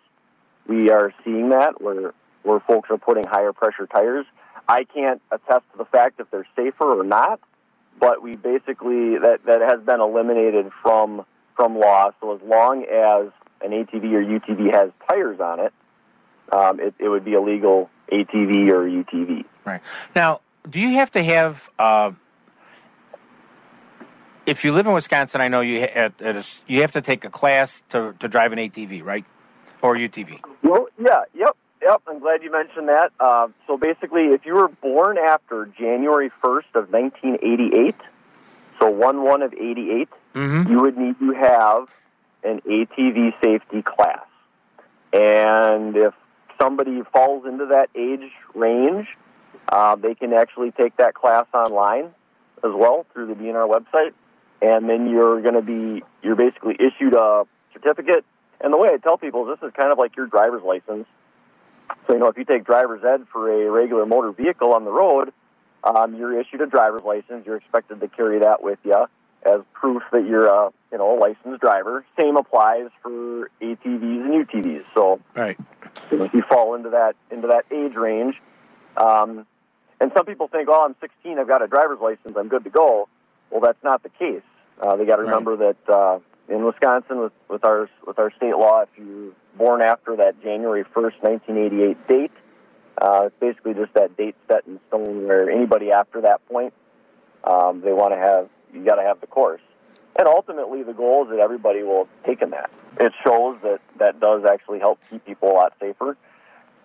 [0.66, 2.12] we are seeing that where
[2.42, 4.26] where folks are putting higher pressure tires.
[4.68, 7.40] I can't attest to the fact if they're safer or not,
[7.98, 11.24] but we basically that that has been eliminated from
[11.56, 12.10] from law.
[12.20, 13.30] So as long as
[13.62, 15.72] an ATV or UTV has tires on it,
[16.52, 19.44] um, it, it would be illegal ATV or UTV.
[19.64, 19.80] Right.
[20.14, 22.12] Now, do you have to have, uh,
[24.46, 27.24] if you live in Wisconsin, I know you, at, at a you have to take
[27.24, 29.24] a class to, to drive an ATV, right?
[29.82, 30.40] Or UTV.
[30.62, 32.02] Well, yeah, yep, yep.
[32.06, 33.12] I'm glad you mentioned that.
[33.20, 37.94] Uh, so basically, if you were born after January 1st of 1988,
[38.80, 40.68] so 1 1 of 88, Mm-hmm.
[40.72, 41.86] you would need to have
[42.42, 44.24] an ATV safety class.
[45.12, 46.12] And if
[46.60, 49.06] somebody falls into that age range,
[49.68, 52.06] uh, they can actually take that class online
[52.64, 54.12] as well through the DNR website.
[54.64, 58.24] And then you're going to be, you're basically issued a certificate.
[58.62, 61.06] And the way I tell people is this is kind of like your driver's license.
[62.06, 64.90] So, you know, if you take driver's ed for a regular motor vehicle on the
[64.90, 65.34] road,
[65.84, 67.44] um, you're issued a driver's license.
[67.44, 69.04] You're expected to carry that with you
[69.44, 72.06] as proof that you're a, you know, a licensed driver.
[72.18, 74.84] Same applies for ATVs and UTVs.
[74.94, 75.58] So, Right.
[76.10, 78.40] you know, if you fall into that into that age range,
[78.96, 79.46] um,
[80.00, 82.70] and some people think, "Oh, I'm 16, I've got a driver's license, I'm good to
[82.70, 83.08] go."
[83.50, 84.40] Well, that's not the case.
[84.80, 85.28] Uh, they got to Right.
[85.28, 89.80] remember that uh, in Wisconsin, with, with our with our state law, if you're born
[89.82, 92.30] after that January 1st, 1988 date,
[93.00, 95.26] uh, it's basically just that date set in stone.
[95.26, 96.74] Where anybody after that point,
[97.44, 99.60] um, they want to have you got to have the course.
[100.16, 102.70] And ultimately, the goal is that everybody will have taken that.
[103.00, 106.16] It shows that that does actually help keep people a lot safer,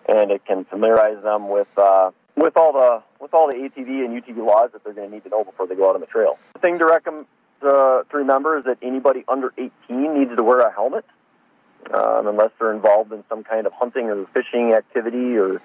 [0.08, 4.20] and it can familiarize them with uh, with all the with all the ATV and
[4.22, 6.06] UTV laws that they're going to need to know before they go out on the
[6.08, 6.38] trail.
[6.54, 7.26] The thing to, recom-
[7.60, 11.04] to, to remember is that anybody under 18 needs to wear a helmet,
[11.92, 15.60] um, unless they're involved in some kind of hunting or fishing activity or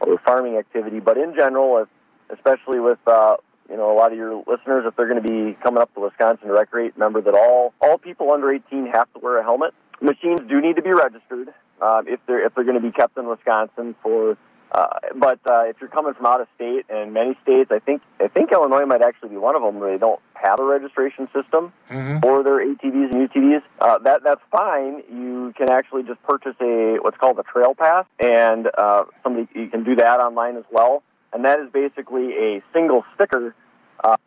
[0.00, 0.98] or farming activity.
[0.98, 1.88] But in general, if,
[2.36, 3.36] especially with uh,
[3.68, 6.00] you know a lot of your listeners, if they're going to be coming up to
[6.00, 9.74] Wisconsin to recreate, remember that all all people under 18 have to wear a helmet.
[10.00, 11.52] Machines do need to be registered.
[11.80, 14.36] uh, if they're if they're going to be kept in Wisconsin for.
[14.72, 18.02] Uh, but uh, if you're coming from out of state, and many states, I think
[18.20, 21.28] I think Illinois might actually be one of them where they don't have a registration
[21.34, 22.22] system Mhm.
[22.22, 23.62] for their ATVs and UTVs.
[23.80, 25.02] Uh, that that's fine.
[25.10, 29.66] You can actually just purchase a what's called a trail pass, and uh, somebody you
[29.68, 31.02] can do that online as well.
[31.32, 33.54] And that is basically a single sticker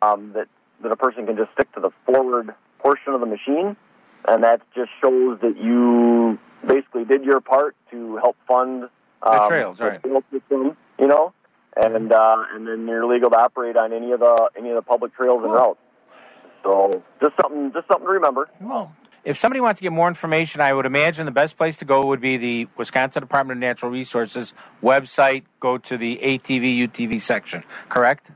[0.02, 0.48] um, that
[0.82, 3.76] that a person can just stick to the forward portion of the machine,
[4.28, 8.88] and that just shows that you basically did your part to help fund
[9.24, 10.00] um, The trails, right.
[10.30, 11.32] system, you know,
[11.76, 14.82] and uh, and then you're legal to operate on any of the any of the
[14.82, 15.80] public trails and routes.
[16.62, 18.48] So just something just something to remember.
[18.60, 21.84] Well, if somebody wants to get more information, I would imagine the best place to
[21.84, 25.44] go would be the Wisconsin Department of Natural Resources website.
[25.60, 27.64] Go to the ATV UTV section.
[27.88, 28.30] Correct?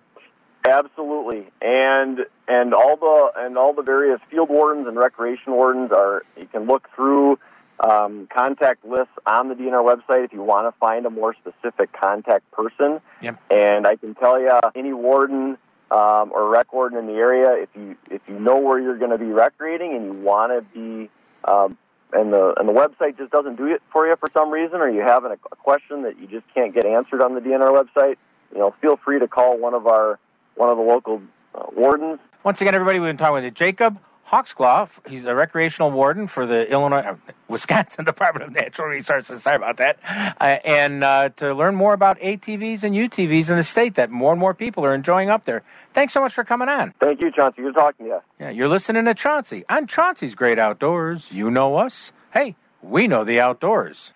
[0.67, 6.25] Absolutely, and and all the and all the various field wardens and recreation wardens are.
[6.37, 7.39] You can look through
[7.81, 11.93] um, contact lists on the DNR website if you want to find a more specific
[11.93, 13.01] contact person.
[13.23, 13.41] Yep.
[13.51, 15.59] And I can tell you, any warden
[15.91, 19.11] um, or rec warden in the area, if you if you know where you're going
[19.11, 21.11] to be recreating and you want to be,
[21.45, 21.79] um,
[22.13, 24.91] and the and the website just doesn't do it for you for some reason, or
[24.91, 28.17] you have a, a question that you just can't get answered on the DNR website,
[28.53, 30.19] you know, feel free to call one of our
[30.57, 31.23] one of the local
[31.55, 32.19] uh, wardens.
[32.45, 33.99] Once again, everybody, we've been talking with Jacob
[34.31, 34.91] Holtzclaw.
[35.09, 37.17] He's a recreational warden for the Illinois, uh,
[37.49, 39.43] Wisconsin Department of Natural Resources.
[39.43, 39.99] Sorry about that.
[40.41, 44.33] Uh, and uh, to learn more about ATVs and UTVs in the state that more
[44.33, 45.63] and more people are enjoying up there.
[45.95, 46.93] Thanks so much for coming on.
[47.01, 47.63] Thank you, Chauncey.
[47.63, 48.21] Good talking to you.
[48.39, 51.33] Yeah, you're listening to Chauncey on Chauncey's Great Outdoors.
[51.33, 52.13] You know us.
[52.33, 54.13] Hey, we know the outdoors.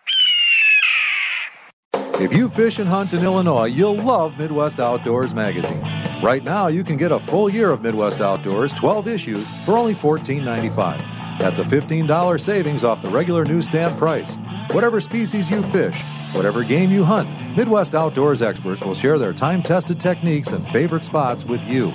[1.94, 5.82] If you fish and hunt in Illinois, you'll love Midwest Outdoors magazine.
[6.22, 9.92] Right now, you can get a full year of Midwest Outdoors, 12 issues, for only
[9.92, 10.98] $14.95.
[11.40, 14.36] That's a $15 savings off the regular newsstand price.
[14.70, 16.00] Whatever species you fish,
[16.32, 21.02] whatever game you hunt, Midwest Outdoors experts will share their time tested techniques and favorite
[21.02, 21.90] spots with you.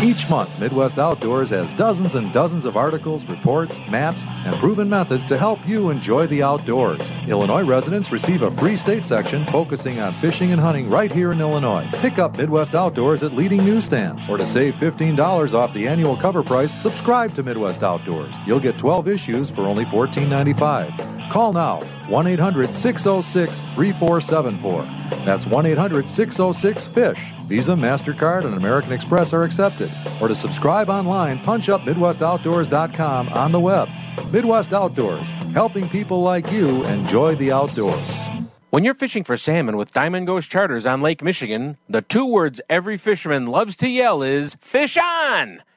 [0.00, 5.24] Each month, Midwest Outdoors has dozens and dozens of articles, reports, maps, and proven methods
[5.24, 7.00] to help you enjoy the outdoors.
[7.26, 11.40] Illinois residents receive a free state section focusing on fishing and hunting right here in
[11.40, 11.88] Illinois.
[11.94, 14.28] Pick up Midwest Outdoors at leading newsstands.
[14.28, 18.36] Or to save $15 off the annual cover price, subscribe to Midwest Outdoors.
[18.46, 21.28] You'll get 12 issues for only $14.95.
[21.28, 25.17] Call now 1 800 606 3474.
[25.28, 27.32] That's 1 800 606 FISH.
[27.48, 29.90] Visa, MasterCard, and American Express are accepted.
[30.22, 33.90] Or to subscribe online, punch up MidwestOutdoors.com on the web.
[34.32, 38.28] Midwest Outdoors, helping people like you enjoy the outdoors.
[38.70, 42.62] When you're fishing for salmon with Diamond Ghost Charters on Lake Michigan, the two words
[42.70, 45.62] every fisherman loves to yell is fish on!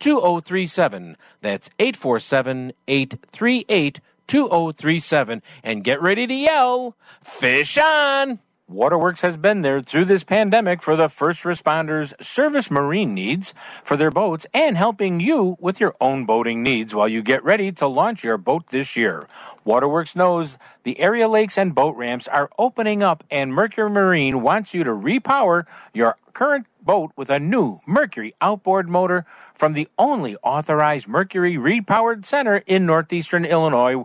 [0.00, 1.16] 2037.
[1.40, 5.42] That's 847 838 2037.
[5.62, 8.40] And get ready to yell, Fish on!
[8.68, 13.54] Waterworks has been there through this pandemic for the first responders' service marine needs
[13.84, 17.70] for their boats and helping you with your own boating needs while you get ready
[17.70, 19.28] to launch your boat this year.
[19.64, 24.74] Waterworks knows the area lakes and boat ramps are opening up and Mercury Marine wants
[24.74, 30.36] you to repower your current boat with a new Mercury outboard motor from the only
[30.42, 34.04] authorized Mercury repowered center in northeastern Illinois.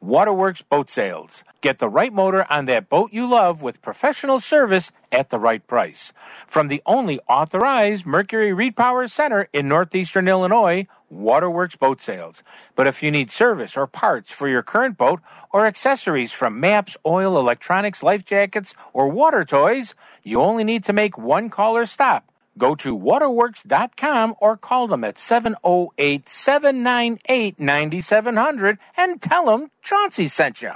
[0.00, 1.44] Waterworks Boat Sales.
[1.60, 5.66] Get the right motor on that boat you love with professional service at the right
[5.66, 6.14] price.
[6.46, 12.42] From the only authorized Mercury Repower Center in northeastern Illinois, Waterworks Boat Sales.
[12.74, 15.20] But if you need service or parts for your current boat
[15.52, 20.92] or accessories from maps, oil, electronics, life jackets, or water toys, you only need to
[20.92, 22.30] make one call or stop.
[22.56, 30.62] Go to waterworks.com or call them at 708 798 9700 and tell them Chauncey sent
[30.62, 30.72] you.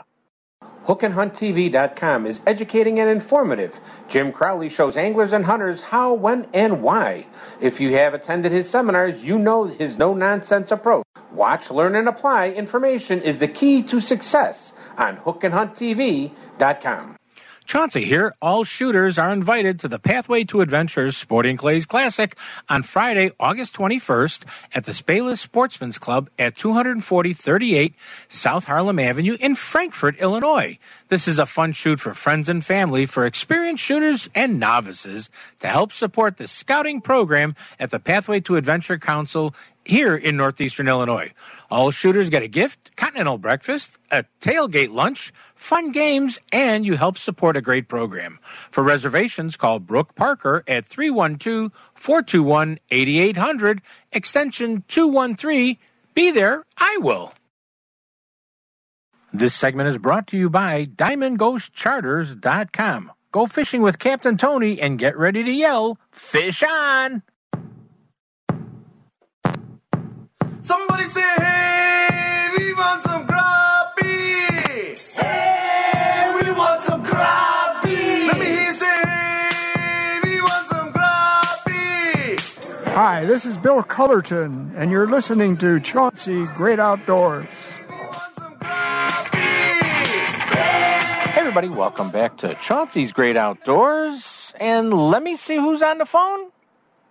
[0.87, 3.81] HookandHuntTV.com is educating and informative.
[4.09, 7.27] Jim Crowley shows anglers and hunters how, when, and why.
[7.61, 11.07] If you have attended his seminars, you know his no nonsense approach.
[11.33, 17.17] Watch, learn, and apply information is the key to success on HookandHuntTV.com.
[17.67, 18.35] Chauncey here.
[18.43, 22.37] All shooters are invited to the Pathway to Adventures Sporting Clays Classic
[22.69, 24.45] on Friday, August 21st
[24.75, 27.95] at the Spayless Sportsman's Club at 24038
[28.29, 30.79] South Harlem Avenue in Frankfort, Illinois.
[31.15, 35.69] This is a fun shoot for friends and family for experienced shooters and novices to
[35.69, 39.55] help support the scouting program at the Pathway to Adventure Council
[39.85, 41.33] here in Northeastern Illinois.
[41.71, 47.17] All shooters get a gift, continental breakfast, a tailgate lunch, fun games, and you help
[47.17, 48.41] support a great program.
[48.73, 55.77] For reservations, call Brooke Parker at 312 421 8800, extension 213.
[56.13, 57.33] Be there, I will.
[59.37, 63.11] This segment is brought to you by DiamondGhostCharters.com.
[63.33, 67.21] Go fishing with Captain Tony and get ready to yell, Fish on!
[70.61, 75.17] Somebody say, hey, we want some crappie.
[75.17, 78.29] Hey, we want some crappie.
[78.29, 82.39] Let me hear you say, hey, we want some crappie.
[82.95, 87.49] Hi, this is Bill Cullerton, and you're listening to Chauncey Great Outdoors.
[91.57, 94.53] Everybody, welcome back to Chauncey's Great Outdoors.
[94.59, 96.51] And let me see who's on the phone.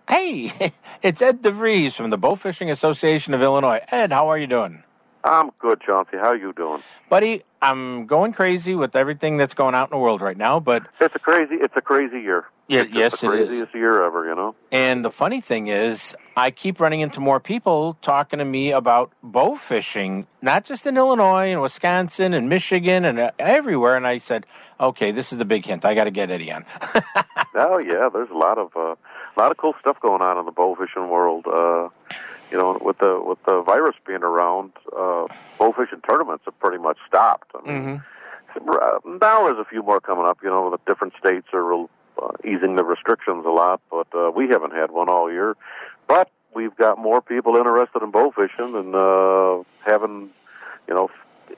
[0.06, 0.52] Hey,
[1.02, 3.80] it's Ed DeVries from the Bow Fishing Association of Illinois.
[3.90, 4.84] Ed, how are you doing?
[5.24, 6.18] I'm good, Chauncey.
[6.18, 6.82] How are you doing?
[7.08, 10.86] Buddy, I'm going crazy with everything that's going out in the world right now, but
[11.00, 11.54] It's a crazy.
[11.54, 12.44] It's a crazy year.
[12.68, 13.48] Yeah, it's yes, the it is.
[13.48, 14.26] craziest year ever.
[14.26, 14.54] You know.
[14.70, 19.12] And the funny thing is, I keep running into more people talking to me about
[19.22, 23.96] bow fishing, not just in Illinois and Wisconsin and Michigan and uh, everywhere.
[23.96, 24.44] And I said,
[24.78, 25.84] okay, this is the big hint.
[25.86, 26.64] I got to get Eddie on.
[27.54, 28.94] oh yeah, there's a lot of uh,
[29.36, 31.46] a lot of cool stuff going on in the bow fishing world.
[31.46, 31.88] Uh,
[32.54, 35.26] you know, with the with the virus being around, uh,
[35.58, 37.50] bow fishing tournaments have pretty much stopped.
[37.52, 38.04] I mean,
[38.54, 40.38] uh, now there's a few more coming up.
[40.40, 41.86] You know, the different states are uh,
[42.44, 45.56] easing the restrictions a lot, but uh, we haven't had one all year.
[46.06, 50.30] But we've got more people interested in bow fishing and uh, having,
[50.86, 51.10] you know,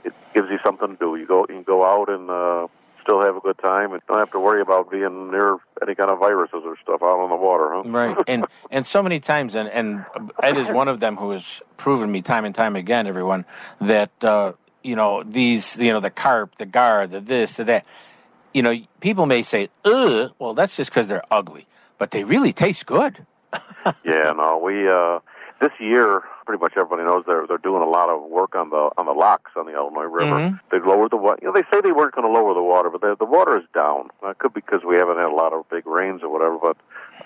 [0.02, 1.16] it gives you something to do.
[1.16, 2.68] You go, you can go out and uh,
[3.06, 6.10] still have a good time, and don't have to worry about being near any kind
[6.10, 7.82] of viruses or stuff out on the water, huh?
[7.86, 8.16] right.
[8.28, 10.04] And and so many times and and
[10.42, 13.44] ed is one of them who has proven me time and time again everyone
[13.80, 14.52] that uh
[14.82, 17.84] you know these you know the carp the gar the this the that.
[18.54, 21.66] You know people may say ugh well that's just because they're ugly
[21.98, 23.26] but they really taste good.
[24.04, 25.20] Yeah, no, we uh
[25.60, 28.90] this year pretty much everybody knows they're they're doing a lot of work on the
[28.98, 30.36] on the locks on the Illinois River.
[30.36, 30.60] Mhm.
[30.70, 31.38] They lowered the water.
[31.42, 33.56] You know, they say they weren't going to lower the water, but the the water
[33.58, 34.10] is down.
[34.22, 36.76] It could be because we haven't had a lot of big rains or whatever, but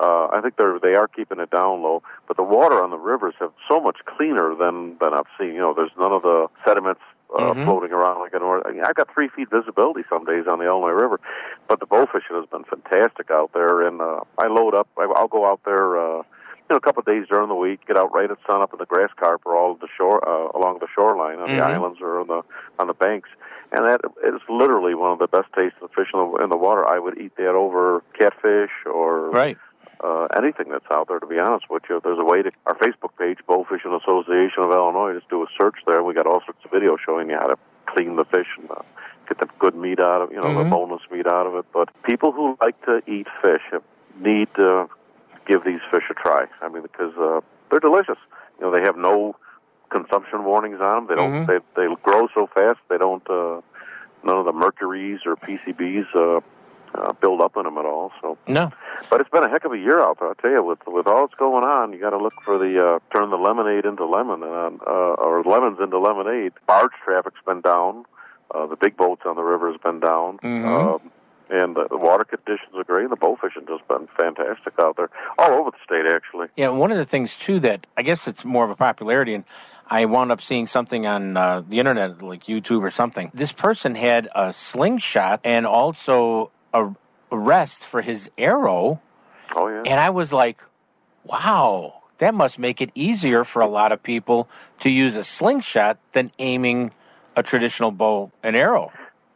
[0.01, 2.03] uh I think they're they are keeping it down low.
[2.29, 5.55] But the water on the rivers have so much cleaner than than I've seen.
[5.55, 7.03] You know, there's none of the sediments
[7.37, 7.65] uh, Mhm.
[7.65, 10.59] floating around like in Or- I mean, I got three feet visibility some days on
[10.59, 11.21] the Illinois River,
[11.69, 13.83] but the bow fishing has been fantastic out there.
[13.83, 14.89] And uh, I load up.
[14.99, 16.23] I, I'll go out there, uh,
[16.71, 18.73] you know, a couple of days during the week, get out right at sun up
[18.73, 21.57] in the grass carp or all the shore uh, along the shoreline on Mhm.
[21.59, 22.43] the islands or on the
[22.79, 23.29] on the banks.
[23.73, 26.57] And that is literally one of the best tastes of fish in the, in the
[26.57, 26.89] water.
[26.89, 29.59] I would eat that over catfish or right
[30.03, 31.19] uh, anything that's out there.
[31.19, 34.63] To be honest with you, there's a way to our Facebook page, Bow Fishing Association
[34.65, 35.13] of Illinois.
[35.15, 36.03] Just do a search there.
[36.05, 38.77] We got all sorts of videos showing you how to clean the fish and uh,
[39.29, 40.71] get the good meat out of you know the Mhm.
[40.71, 41.65] boneless meat out of it.
[41.73, 43.63] But people who like to eat fish
[44.21, 44.89] need to
[45.47, 46.47] give these fish a try.
[46.63, 48.19] I mean, because uh, they're delicious.
[48.59, 49.37] You know, they have no
[49.91, 51.07] consumption warnings on them.
[51.09, 51.33] They don't.
[51.33, 51.47] Mhm.
[51.47, 52.79] They they grow so fast.
[52.89, 53.29] They don't.
[53.29, 53.61] Uh,
[54.23, 56.41] none of the mercuries or PCBs uh,
[56.95, 58.13] uh, build up in them at all.
[58.21, 58.37] So.
[58.47, 58.71] no
[59.09, 60.31] But it's been a heck of a year out there.
[60.31, 62.73] I tell you, with with all that's going on, you got to look for the
[62.87, 66.53] uh, turn the lemonade into lemon, and uh, or lemons into lemonade.
[66.67, 68.05] Barge traffic's been down.
[68.53, 70.39] Uh, the big boats on the river has been down.
[70.39, 70.65] Mhm.
[70.95, 71.11] Um,
[71.51, 73.09] and the, water conditions are great.
[73.11, 76.49] The bow fishing has been fantastic out there, all over the state actually.
[76.57, 79.45] Yeah, one of the things too that I guess it's more of a popularity, and
[79.89, 83.31] I wound up seeing something on uh, the internet, like YouTube or something.
[83.35, 86.89] This person had a slingshot and also a,
[87.33, 89.01] a rest for his arrow,
[89.57, 89.83] Oh yeah.
[89.87, 90.63] and I was like,
[91.25, 94.49] "Wow, that must make it easier for a lot of people
[94.81, 96.93] to use a slingshot than aiming
[97.37, 98.93] a traditional bow and arrow."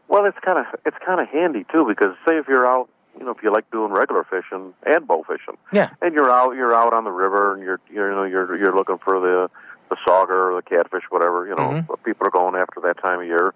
[0.08, 2.88] Well, it's kind of it's kind of handy too because say if you're out,
[3.18, 5.90] you know, if you like doing regular fishing and bow fishing, Yeah.
[6.02, 8.74] and you're out you're out on the river and you're you're you know you're you're
[8.74, 9.50] looking for the
[9.90, 12.04] the sauger or the catfish, whatever you know, Mhm.
[12.04, 13.52] people are going after that time of year.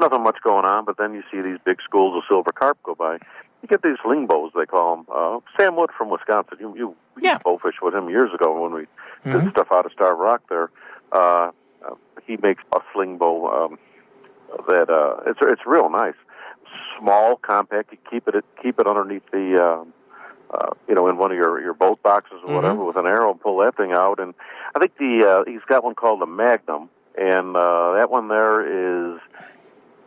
[0.00, 2.94] Nothing much going on, but then you see these big schools of silver carp go
[2.94, 3.14] by.
[3.62, 5.06] You get these sling bows, they call them.
[5.12, 7.38] Uh, Sam Wood from Wisconsin, you you Yeah.
[7.44, 8.86] bow fish with him years ago when we
[9.24, 9.44] Mhm.
[9.44, 10.70] did stuff out of Starved Rock there.
[11.12, 11.50] Uh,
[11.84, 11.94] uh,
[12.26, 13.78] he makes a sling bow um,
[14.68, 16.14] that uh, it's it's real nice.
[16.98, 17.92] small, compact.
[17.92, 19.62] You keep it keep it underneath the.
[19.62, 19.92] Um,
[20.52, 23.30] uh, you know, in one of your your boat boxes or whatever, with an arrow,
[23.30, 24.20] and pull that thing out.
[24.20, 24.34] And
[24.74, 29.14] I think the uh, he's got one called the Magnum, and uh, that one there
[29.14, 29.18] is.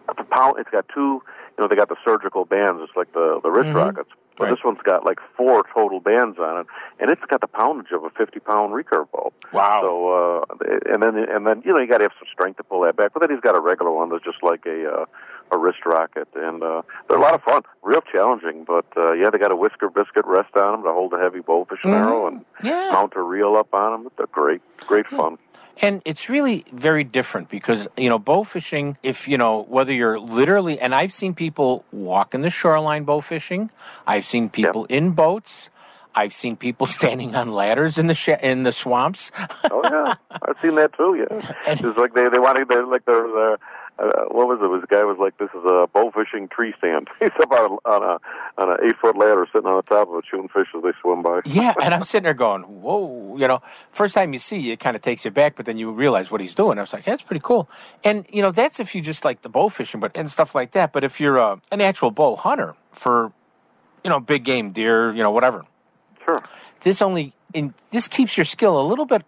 [0.07, 1.23] It's got two.
[1.57, 2.79] You know, they got the surgical bands.
[2.83, 3.75] It's like the the wrist Mhm.
[3.75, 4.09] rockets.
[4.38, 4.49] But Right.
[4.51, 6.67] this one's got like four total bands on it,
[6.99, 9.33] and it's got the poundage of a fifty pound recurve bolt.
[9.53, 9.79] Wow.
[9.81, 12.63] So, uh, and then and then you know you got to have some strength to
[12.63, 13.11] pull that back.
[13.13, 15.05] But then he's got a regular one that's just like a uh,
[15.51, 18.65] a wrist rocket, and uh, they're a lot of fun, real challenging.
[18.65, 21.39] But uh, yeah, they got a whisker biscuit rest on them to hold a heavy
[21.39, 21.93] bowfish Mhm.
[21.93, 22.89] arrow, and Yeah.
[22.91, 24.11] mount a reel up on them.
[24.17, 25.38] They're great, great fun.
[25.82, 30.19] And it's really very different because, you know, bow fishing, if, you know, whether you're
[30.19, 33.69] literally, and I've seen people walk in the shoreline bow fishing,
[34.07, 35.69] I've seen people in boats,
[36.15, 39.32] I've seen people standing on ladders in the sh- in the swamps.
[39.69, 41.15] Oh yeah, I've seen that too.
[41.30, 43.28] Yeah, it's like they they wanted they like they're.
[43.28, 43.57] they're
[43.97, 44.67] uh, what was it?
[44.67, 47.71] Was the guy was like, "This is a bow fishing tree stand." He's up on
[47.71, 50.49] a on a, on a eight foot ladder, sitting on the top of it, shooting
[50.49, 51.41] fish as they swim by.
[51.45, 54.95] yeah, and I'm sitting there going, whoa, you know, first time you see it kind
[54.95, 56.77] of takes you back, but then you realize what he's doing.
[56.77, 57.69] I was like, that's pretty cool.
[58.03, 60.71] And, you know, that's if you just like the bow fishing but and stuff like
[60.71, 60.91] that.
[60.91, 63.31] But if you're a, an actual bow hunter for,
[64.03, 65.65] you know, big game, deer, you know, whatever.
[66.25, 66.43] Sure.
[66.81, 69.23] This only, in, this keeps your skill a little bit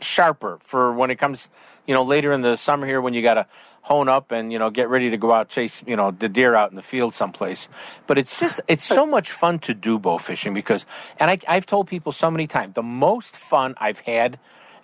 [0.00, 1.48] sharper for when it comes,
[1.86, 3.46] you know, later in the summer here when you got to
[3.84, 6.54] hone up and, you know, get ready to go out chase, you know, the deer
[6.54, 7.68] out in the field someplace.
[8.06, 10.86] But it's just, it's so much fun to do bow fishing because,
[11.20, 14.38] and I, I've told people so many times, the most fun I've had.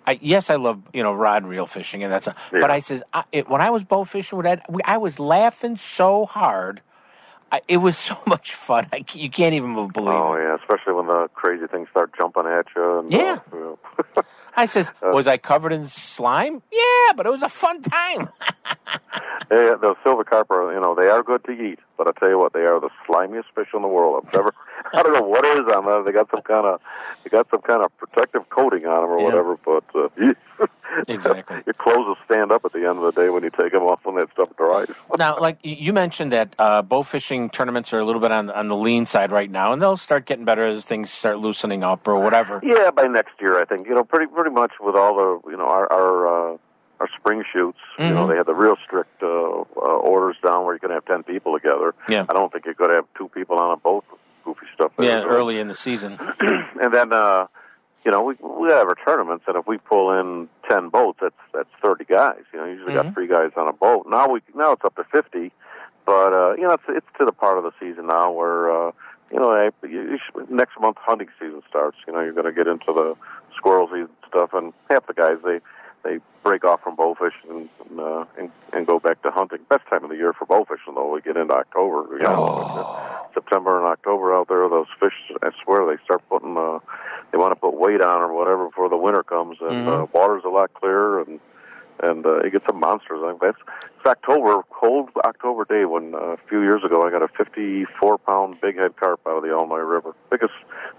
[0.05, 2.25] I, yes, I love you know rod and reel fishing, and that's.
[2.25, 4.97] A, But I says I, it, when I was bow fishing with Ed, we, I
[4.97, 6.81] was laughing so hard.
[7.51, 8.87] I, it was so much fun.
[8.91, 9.99] I, you can't even believe it.
[9.99, 10.41] Oh it.
[10.41, 12.99] yeah, especially when the crazy things start jumping at you.
[12.99, 13.41] And, Yeah.
[13.53, 13.77] Uh, you
[14.15, 14.23] know.
[14.55, 16.61] I says, uh, was I covered in slime?
[16.71, 18.29] Yeah, but it was a fun time.
[19.51, 22.29] Yeah, the silver carp are, you know, they are good to eat, but I tell
[22.29, 24.23] you what, they are the slimiest fish in the world.
[24.25, 24.53] I've never,
[24.93, 26.03] I don't know what it is on them.
[26.03, 26.81] They got some kind of,
[27.23, 29.25] they got some kind of protective coating on them or Yeah.
[29.25, 29.57] whatever.
[29.63, 30.09] But uh,
[31.07, 31.57] Exactly.
[31.67, 33.83] your clothes will stand up at the end of the day when you take them
[33.83, 34.87] off when that stuff dries.
[35.17, 38.67] now, like you mentioned that uh, bow fishing tournaments are a little bit on on
[38.67, 42.07] the lean side right now, and they'll start getting better as things start loosening up
[42.07, 42.59] or whatever.
[42.63, 43.87] Yeah, by next year, I think.
[43.87, 46.57] You know, pretty pretty much with all the, you know, our our uh,
[47.01, 47.79] our spring shoots.
[47.97, 48.29] You know, Mhm.
[48.29, 51.51] they had the real strict uh, uh, orders down where you can have ten people
[51.59, 51.95] together.
[52.07, 52.25] Yeah.
[52.29, 54.05] I don't think you could have two people on a boat.
[54.45, 54.91] Goofy stuff.
[54.97, 56.19] they Yeah, early in the season.
[56.39, 57.47] and then uh
[58.05, 61.35] you know we we have our tournaments and if we pull in 10 boats that's
[61.53, 63.03] that's 30 guys you know usually Mhm.
[63.03, 65.51] got three guys on a boat now we now it's up to 50
[66.07, 68.91] but uh you know it's it's to the part of the season now where uh
[69.31, 72.51] you know you, you should, next month hunting season starts you know you're going to
[72.51, 73.15] get into the
[73.55, 75.59] squirrel season stuff and half the guys they
[76.03, 79.59] they break off from bowfish and and, uh, and and go back to hunting.
[79.69, 81.11] Best time of the year for bowfishing, though.
[81.13, 82.15] We get into October.
[82.17, 84.67] You know, September and October out there.
[84.69, 86.57] Those fish, I swear, they start putting.
[86.57, 86.79] Uh,
[87.31, 90.13] they want to put weight on or whatever before the winter comes, and uh, Mhm.
[90.13, 91.39] water's a lot clearer, and
[92.01, 93.19] and uh, you get some monsters.
[93.23, 93.57] I think that's
[93.97, 98.17] it's October, cold October day when uh, a few years ago I got a 54
[98.19, 100.53] pound big head carp out of the Illinois River, biggest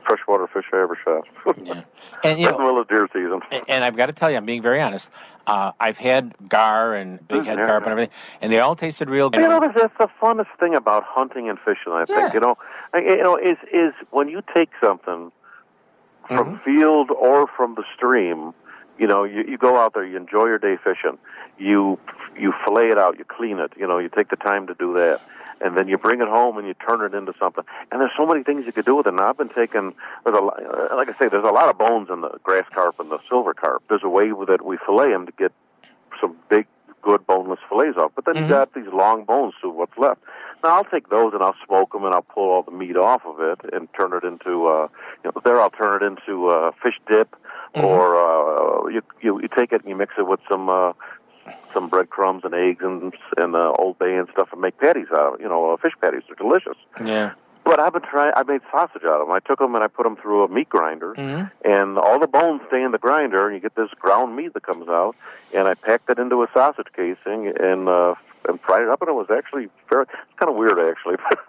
[0.07, 1.27] freshwater fish I ever shot.
[1.65, 1.83] yeah.
[2.23, 3.41] And you know, of deer season.
[3.69, 5.11] and I've got to tell you, I'm being very honest.
[5.47, 7.91] Uh, I've had gar and big head Yeah, carp yeah.
[7.91, 9.41] and everything, and they all tasted real good.
[9.41, 11.93] You know, that's, that's the funnest thing about hunting and fishing.
[11.93, 12.57] I think you know,
[12.95, 15.33] you know, is is when you take something
[16.29, 18.55] from field or from the stream.
[18.99, 21.19] You know, you, you go out there, you enjoy your day fishing.
[21.59, 21.99] You
[22.39, 23.73] you fillet it out, you clean it.
[23.77, 25.21] You know, you take the time to do that,
[25.61, 27.65] and then you bring it home and you turn it into something.
[27.91, 29.15] And there's so many things you could do with it.
[29.15, 32.09] Now I've been taking, there's a uh, like I say, there's a lot of bones
[32.11, 33.83] in the grass carp and the silver carp.
[33.89, 35.53] There's a way that we fillet them to get
[36.21, 36.67] some big,
[37.03, 38.13] good boneless fillets off.
[38.15, 40.21] But then you got these long bones to what's left.
[40.63, 43.23] Now I'll take those and I'll smoke them and I'll pull all the meat off
[43.27, 44.89] of it and turn it into, uh,
[45.25, 47.35] you know, there I'll turn it into uh, fish dip,
[47.75, 50.69] or uh, you, you you take it and you mix it with some.
[50.69, 50.93] Uh,
[51.75, 55.27] some breadcrumbs and eggs and and uh, Old Bay and stuff, and make patties out
[55.27, 55.43] of it.
[55.43, 56.77] You know, uh, fish patties are delicious.
[57.05, 57.33] Yeah.
[57.65, 58.33] But I've been trying.
[58.37, 59.31] I made sausage out of them.
[59.35, 61.51] I took them and I put them through a meat grinder, Mhm.
[61.65, 64.63] and all the bones stay in the grinder, and you get this ground meat that
[64.65, 65.15] comes out.
[65.55, 68.15] And I packed it into a sausage casing and uh,
[68.49, 70.03] and fried it up, and it was actually very.
[70.05, 71.17] It's kind of weird, actually,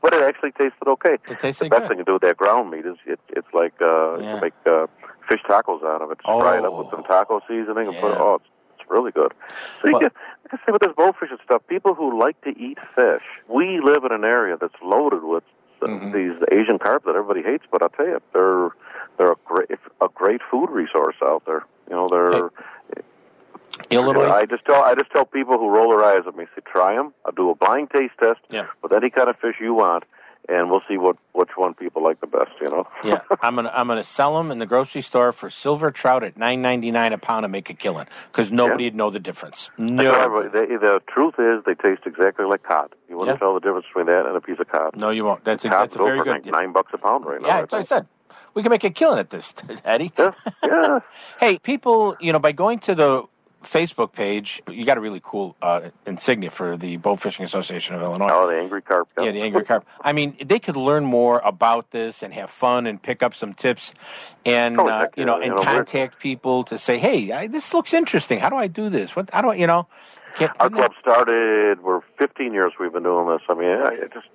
[0.00, 1.14] but it actually tasted okay.
[1.28, 1.88] It tasted the best good.
[1.90, 4.34] thing to do with that ground meat is it, it's like uh, Yeah.
[4.36, 4.86] you make uh,
[5.28, 6.18] fish tacos out of it.
[6.24, 8.16] Just fry it up with some taco seasoning and put it.
[8.18, 8.22] Yeah.
[8.24, 8.51] Oh, it's, it's
[8.92, 9.32] really good.
[9.80, 10.12] So you Well- get,
[10.44, 13.80] like I say, with this bowfish and stuff, people who like to eat fish, we
[13.80, 15.44] live in an area that's loaded with
[15.80, 16.12] Mm-hmm.
[16.12, 17.64] these Asian carp that everybody hates.
[17.72, 18.68] But I'll tell you, they're
[19.18, 19.70] they're a great
[20.00, 21.64] a great food resource out there.
[21.90, 22.50] You know, they're.
[23.90, 24.30] Illinois.
[24.30, 26.94] I just tell I just tell people who roll their eyes at me, say, try
[26.94, 27.12] them.
[27.24, 28.66] I'll do a blind taste test Yeah.
[28.80, 30.04] with any kind of fish you want,
[30.48, 32.50] and we'll see what which one people like the best.
[32.60, 32.88] You know.
[33.04, 36.36] yeah, I'm gonna I'm gonna sell them in the grocery store for silver trout at
[36.36, 39.70] nine ninety nine a pound and make a killing because nobody would know the difference.
[39.78, 40.02] No,
[40.52, 42.94] they, the truth is they taste exactly like cod.
[43.08, 43.38] You wouldn't Yeah.
[43.38, 44.96] tell the difference between that and a piece of cod.
[44.96, 45.44] no, you won't.
[45.44, 46.26] That's a, that's a very good.
[46.28, 47.48] like nine bucks a pound right now.
[47.48, 48.06] Yeah, I that's what I said.
[48.54, 50.12] We can make a killing at this, Eddie.
[50.18, 50.32] Yeah,
[50.62, 50.98] yeah.
[51.40, 53.24] Hey, people, you know, by going to the
[53.62, 58.02] Facebook page, you got a really cool uh, insignia for the Bow Fishing Association of
[58.02, 58.28] Illinois.
[58.30, 59.08] Oh, the angry carp.
[59.18, 59.84] Yeah, the angry carp.
[60.00, 63.54] I mean, they could learn more about this and have fun and pick up some
[63.54, 63.94] tips,
[64.44, 67.46] and Oh, uh, you know, and you know, we're- contact people to say, "Hey, I,
[67.46, 68.38] this looks interesting.
[68.38, 69.14] How do I do this?
[69.16, 69.30] What?
[69.30, 69.54] How do I?
[69.54, 69.86] You know?"
[70.58, 71.82] Our club started.
[71.82, 73.42] We're 15 years we've been doing this.
[73.50, 74.28] I mean, I it just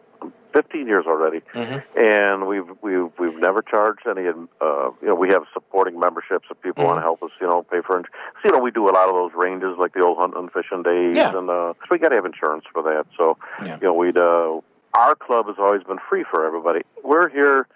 [0.54, 1.80] 15 years already, Mm-hmm.
[2.04, 4.28] and we've we've we've never charged any.
[4.28, 6.88] Uh, you know, we have supporting memberships if people Mm-hmm.
[6.90, 7.32] want to help us.
[7.42, 7.98] You know, pay for.
[8.00, 8.08] ins-
[8.42, 10.52] So, you know, we do a lot of those ranges like the old hunting and
[10.52, 11.38] fishing days, Yeah.
[11.38, 13.06] and uh, so we got to have insurance for that.
[13.18, 13.78] So, Yeah.
[13.82, 14.18] you know, we'd.
[14.18, 14.62] Uh,
[14.94, 16.82] our club has always been free for everybody.
[17.04, 17.68] We're here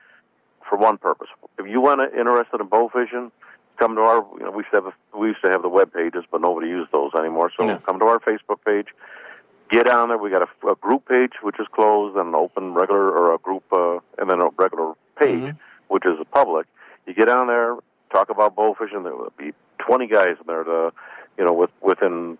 [0.67, 1.27] for one purpose.
[1.59, 3.31] If you want to interested in bow fishing,
[3.77, 4.25] come to our.
[4.39, 6.41] You know, we used to have a, we used to have the web pages, but
[6.41, 7.51] nobody used those anymore.
[7.55, 7.77] So Yeah.
[7.85, 8.87] come to our Facebook page.
[9.71, 10.17] Get on there.
[10.17, 13.37] We got a, a group page which is closed, and an open regular or a
[13.37, 15.55] group, uh, and then a regular page
[15.87, 16.67] which is public.
[17.07, 17.75] You get on there,
[18.13, 19.03] talk about bow fishing.
[19.03, 20.91] There will be twenty guys in there to,
[21.37, 22.37] you know, with within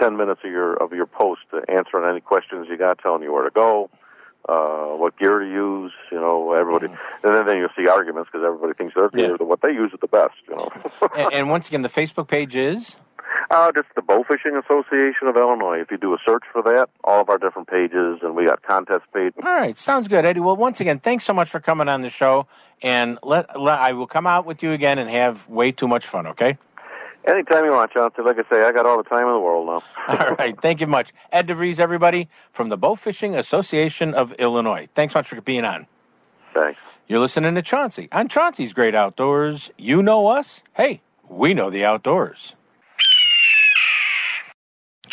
[0.00, 3.32] ten minutes of your of your post, to answering any questions you got, telling you
[3.32, 3.90] where to go,
[4.48, 5.92] uh, what gear to use.
[6.10, 6.86] You know, everybody,
[7.22, 9.46] and then, then you'll see arguments because everybody thinks their gear, Yeah.
[9.46, 10.34] what they use, is the best.
[10.48, 10.70] You know,
[11.16, 12.96] and, and once again, the Facebook page is.
[13.50, 15.80] Uh, just the Bow Fishing Association of Illinois.
[15.80, 18.62] If you do a search for that, all of our different pages, and we got
[18.62, 19.34] contest pages.
[19.42, 20.40] All right, sounds good, Eddie.
[20.40, 22.46] Well, once again, thanks so much for coming on the show,
[22.82, 26.06] and let, let I will come out with you again and have way too much
[26.06, 26.26] fun.
[26.28, 26.58] Okay.
[27.26, 28.22] Anytime you want, Chauncey.
[28.22, 29.82] Like I say, I got all the time in the world now.
[30.08, 30.58] All right.
[30.58, 34.88] Thank you much, Ed DeVries, everybody from the Bow Fishing Association of Illinois.
[34.94, 35.86] Thanks much for being on.
[36.54, 36.80] Thanks.
[37.08, 39.70] You're listening to Chauncey on Chauncey's Great Outdoors.
[39.76, 40.62] You know us.
[40.74, 42.54] Hey, we know the outdoors.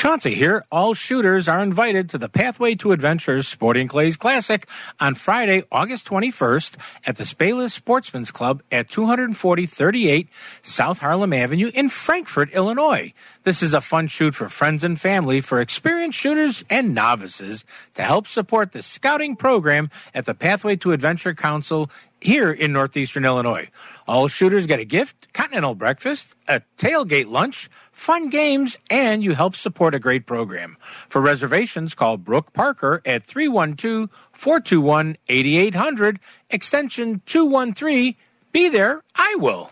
[0.07, 0.63] Chauncey here.
[0.71, 4.65] All shooters are invited to the Pathway to Adventures Sporting Clays Classic
[5.01, 10.29] on Friday, August 21st at the Spayless Sportsman's Club at 24038
[10.61, 13.11] South Harlem Avenue in Frankfort, Illinois.
[13.43, 18.03] This is a fun shoot for friends and family for experienced shooters and novices to
[18.03, 21.91] help support the scouting program at the Pathway to Adventure Council
[22.21, 23.69] here in northeastern Illinois.
[24.07, 29.55] All shooters get a gift, continental breakfast, a tailgate lunch, fun games, and you help
[29.55, 30.77] support a great program.
[31.09, 38.15] For reservations, call Brooke Parker at 312 421 8800, extension 213.
[38.51, 39.71] Be there, I will.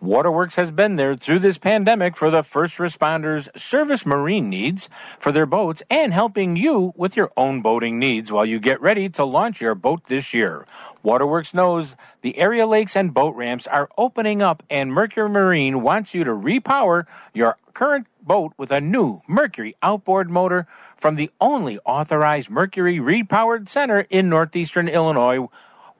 [0.00, 4.88] Waterworks has been there through this pandemic for the first responders' service marine needs
[5.18, 9.08] for their boats and helping you with your own boating needs while you get ready
[9.08, 10.68] to launch your boat this year.
[11.02, 16.14] Waterworks knows the area lakes and boat ramps are opening up and Mercury Marine wants
[16.14, 21.80] you to repower your current boat with a new Mercury outboard motor from the only
[21.84, 25.48] authorized Mercury repowered center in northeastern Illinois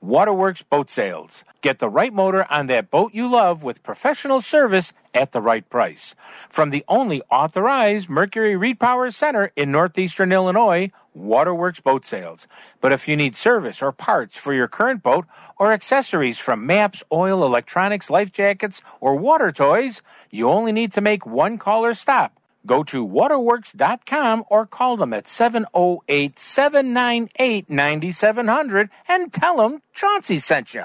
[0.00, 1.42] Waterworks Boat Sales.
[1.60, 5.68] Get the right motor on that boat you love with professional service at the right
[5.68, 6.14] price.
[6.48, 12.46] From the only authorized Mercury Repower Center in northeastern Illinois, Waterworks Boat Sales.
[12.80, 15.26] But if you need service or parts for your current boat
[15.58, 21.00] or accessories from maps, oil, electronics, life jackets, or water toys, you only need to
[21.00, 22.32] make one call or stop.
[22.66, 30.74] Go to waterworks.com or call them at 708 798 9700 and tell them Chauncey sent
[30.74, 30.84] you.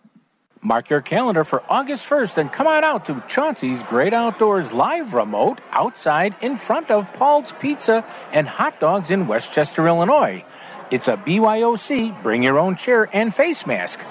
[0.63, 5.15] Mark your calendar for August 1st and come on out to Chauncey's Great Outdoors live
[5.15, 10.45] remote outside in front of Paul's Pizza and Hot Dogs in Westchester, Illinois.
[10.91, 14.01] It's a BYOC, bring your own chair and face mask.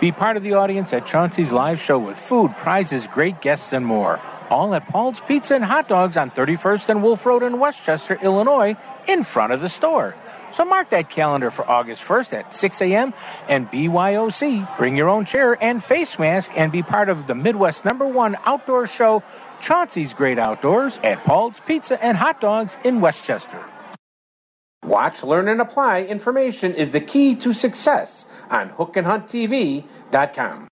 [0.00, 3.84] Be part of the audience at Chauncey's live show with food, prizes, great guests, and
[3.84, 4.18] more.
[4.48, 8.76] All at Paul's Pizza and Hot Dogs on 31st and Wolf Road in Westchester, Illinois,
[9.06, 10.14] in front of the store.
[10.52, 13.14] So mark that calendar for August 1st at 6 a.m.
[13.48, 14.76] and BYOC.
[14.76, 18.36] Bring your own chair and face mask and be part of the Midwest number one
[18.44, 19.22] outdoor show,
[19.60, 23.64] Chauncey's Great Outdoors, at Paul's Pizza and Hot Dogs in Westchester.
[24.84, 30.68] Watch, learn, and apply information is the key to success on hookandhunttv.com.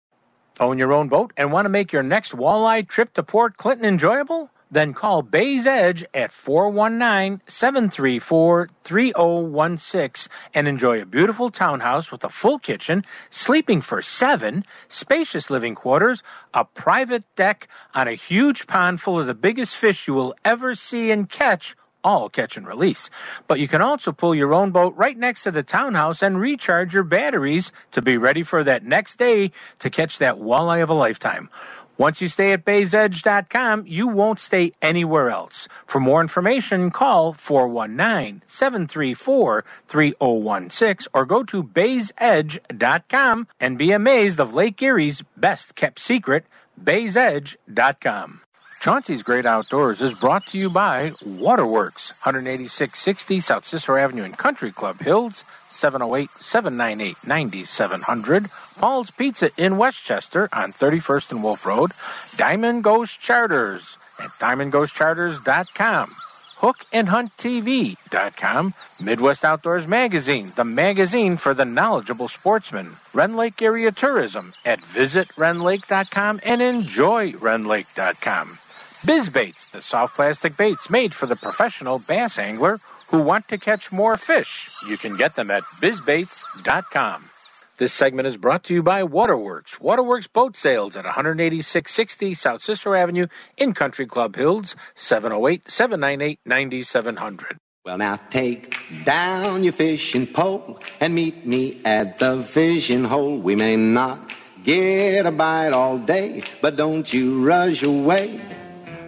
[0.59, 3.85] Own your own boat and want to make your next walleye trip to Port Clinton
[3.85, 4.51] enjoyable?
[4.71, 12.29] Then call Bay's Edge at 419 734 3016 and enjoy a beautiful townhouse with a
[12.29, 19.01] full kitchen, sleeping for seven, spacious living quarters, a private deck on a huge pond
[19.01, 23.11] full of the biggest fish you will ever see and catch all catch and release.
[23.49, 26.95] But you can also pull your own boat right next to the townhouse and recharge
[26.95, 29.51] your batteries to be ready for that next day
[29.81, 31.51] to catch that walleye of a lifetime.
[31.99, 35.67] Once you stay at baysedge.com, you won't stay anywhere else.
[35.87, 44.55] For more information, call 419 734 3016 or go to baysedge.com and be amazed of
[44.55, 46.45] Lake Erie's best kept secret,
[46.83, 48.41] baysedge.com.
[48.81, 54.71] Chauncey's Great Outdoors is brought to you by Waterworks, 18660 South Cicero Avenue in Country
[54.71, 55.45] Club Hills,
[55.77, 58.51] 708 798 9700.
[58.79, 61.91] Paul's Pizza in Westchester on 31st and Wolf Road.
[62.37, 66.17] Diamond Ghost Charters at diamondghostcharters.com.
[66.59, 68.75] HookandHuntTV.com.
[68.99, 72.97] Midwest Outdoors Magazine, the magazine for the knowledgeable sportsman.
[73.13, 78.59] Rend Lake Area Tourism at visitrendlake.com and enjoyrendlake.com.
[79.03, 83.93] Bizbaits, the soft plastic baits made for the professional bass angler who want to catch
[83.93, 84.71] more fish.
[84.89, 87.31] You can get them at bizbaits.com.
[87.79, 89.79] This segment is brought to you by Waterworks.
[89.79, 93.27] Waterworks Boat Sales at 18660 South Cicero Avenue
[93.59, 97.59] in Country Club Hills, 708 798 9700.
[97.85, 103.39] Well, now take down your fishing pole and meet me at the fishing hole.
[103.39, 104.35] We may not
[104.65, 108.41] get a bite all day, but don't you rush away.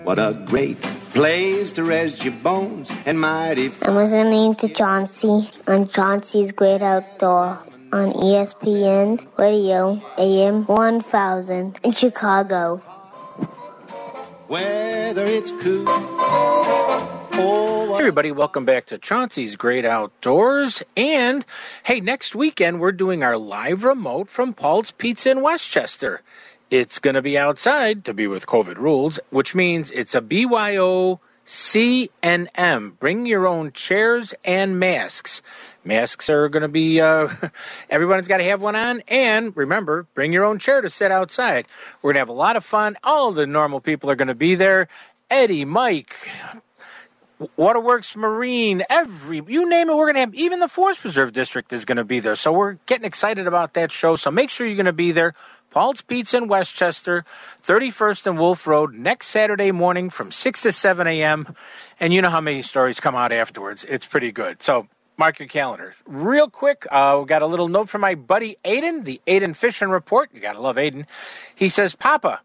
[0.05, 0.81] What a great
[1.13, 3.71] place to rest your bones and mighty.
[3.83, 7.59] I'm listening to Chauncey on Chauncey's Great Outdoor
[7.93, 12.77] on ESPN Radio AM 1000 in Chicago.
[14.49, 15.85] Whether it's cool
[17.99, 20.85] Hey everybody, welcome back to Chauncey's Great Outdoors.
[20.97, 21.45] And
[21.83, 26.23] hey, next weekend we're doing our live remote from Paul's Pizza in Westchester.
[26.71, 31.19] It's going to be outside to be with COVID rules, which means it's a BYO
[31.47, 32.99] CNM.
[32.99, 35.41] Bring your own chairs and masks.
[35.83, 37.31] Masks are going to be, uh,
[37.91, 39.03] everyone's got to have one on.
[39.09, 41.67] And remember, bring your own chair to sit outside.
[42.03, 42.99] We're going to have a lot of fun.
[43.03, 44.89] All the normal people are going to be there.
[45.31, 46.15] Eddie, Mike,
[47.57, 51.85] Waterworks Marine, every you name it, we're gonna have even the Forest Preserve District is
[51.85, 52.35] gonna be there.
[52.35, 54.17] So we're getting excited about that show.
[54.17, 55.35] So make sure you're gonna be there.
[55.79, 57.25] Paul's Pizza in Westchester,
[57.63, 61.55] 31st and Wolf Road, next Saturday morning from 6 to 7 a.m.
[62.01, 63.87] And you know how many stories come out afterwards.
[63.89, 64.61] It's pretty good.
[64.61, 65.95] So mark your calendar.
[66.05, 69.91] Real quick, uh, we got a little note from my buddy Aiden, the Aiden Fishing
[69.91, 70.31] Report.
[70.35, 71.07] You gotta love Aiden.
[71.55, 72.41] He says, Papa,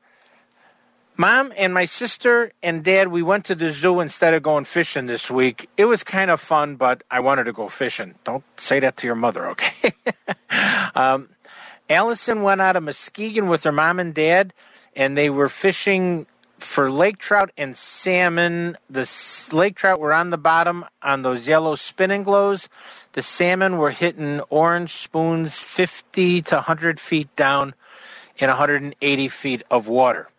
[1.17, 5.07] Mom and my sister and dad, we went to the zoo instead of going fishing
[5.07, 5.67] this week.
[5.75, 8.13] It was kind of fun, but I wanted to go fishing.
[8.25, 9.91] Don't say that to your mother, okay?
[10.95, 11.29] um,
[11.93, 14.53] Allison went out of Muskegon with her mom and dad,
[14.95, 16.25] and they were fishing
[16.57, 18.77] for lake trout and salmon.
[18.89, 19.09] The
[19.51, 22.69] lake trout were on the bottom on those yellow spinning glows.
[23.13, 27.73] The salmon were hitting orange spoons 50 to 100 feet down
[28.37, 30.29] in 180 feet of water.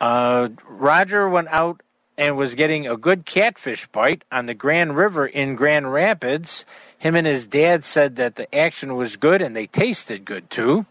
[0.00, 1.82] Uh, Roger went out
[2.16, 6.64] and was getting a good catfish bite on the Grand River in Grand Rapids.
[7.00, 10.84] Him and his dad said that the action was good and they tasted good too.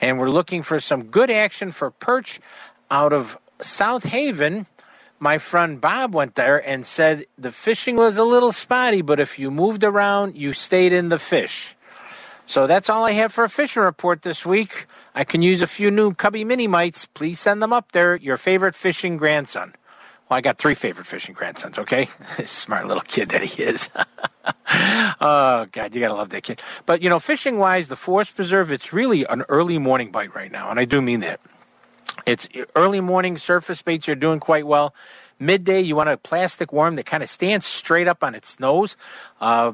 [0.00, 2.40] And we're looking for some good action for perch
[2.90, 4.66] out of South Haven.
[5.20, 9.38] My friend Bob went there and said the fishing was a little spotty, but if
[9.38, 11.76] you moved around, you stayed in the fish.
[12.46, 14.86] So that's all I have for a fishing report this week.
[15.14, 17.06] I can use a few new Cubby Mini Mites.
[17.06, 18.16] Please send them up there.
[18.16, 19.72] Your favorite fishing grandson.
[20.28, 22.08] Well, I got three favorite fishing grandsons, okay?
[22.44, 23.90] Smart little kid that he is.
[25.20, 26.62] oh, God, you got to love that kid.
[26.86, 30.50] But, you know, fishing wise, the Forest Preserve, it's really an early morning bite right
[30.50, 31.40] now, and I do mean that.
[32.26, 34.94] It's early morning surface baits are doing quite well.
[35.38, 38.96] Midday, you want a plastic worm that kind of stands straight up on its nose.
[39.40, 39.72] Uh,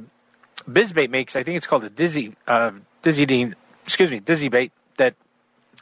[0.68, 2.72] Bizbait makes, I think it's called a Dizzy, uh,
[3.02, 5.14] Dizzy Dean, excuse me, Dizzy Bait that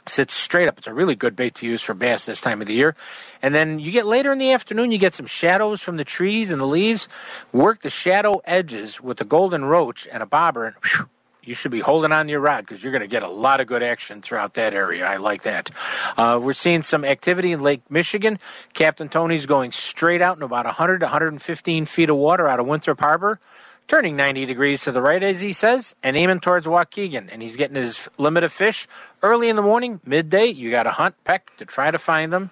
[0.09, 0.77] sits straight up.
[0.77, 2.95] It's a really good bait to use for bass this time of the year.
[3.41, 6.51] And then you get later in the afternoon, you get some shadows from the trees
[6.51, 7.07] and the leaves.
[7.53, 11.09] Work the shadow edges with a golden roach and a bobber, and whew,
[11.43, 13.59] you should be holding on to your rod because you're going to get a lot
[13.59, 15.05] of good action throughout that area.
[15.05, 15.71] I like that.
[16.17, 18.39] Uh, we're seeing some activity in Lake Michigan.
[18.73, 22.67] Captain Tony's going straight out in about 100 to 115 feet of water out of
[22.67, 23.39] Winthrop Harbor
[23.89, 27.27] turning 90 degrees to the right, as he says, and aiming towards Waukegan.
[27.31, 28.87] And he's getting his limit of fish
[29.21, 30.45] early in the morning, midday.
[30.45, 32.51] You got to hunt, peck to try to find them.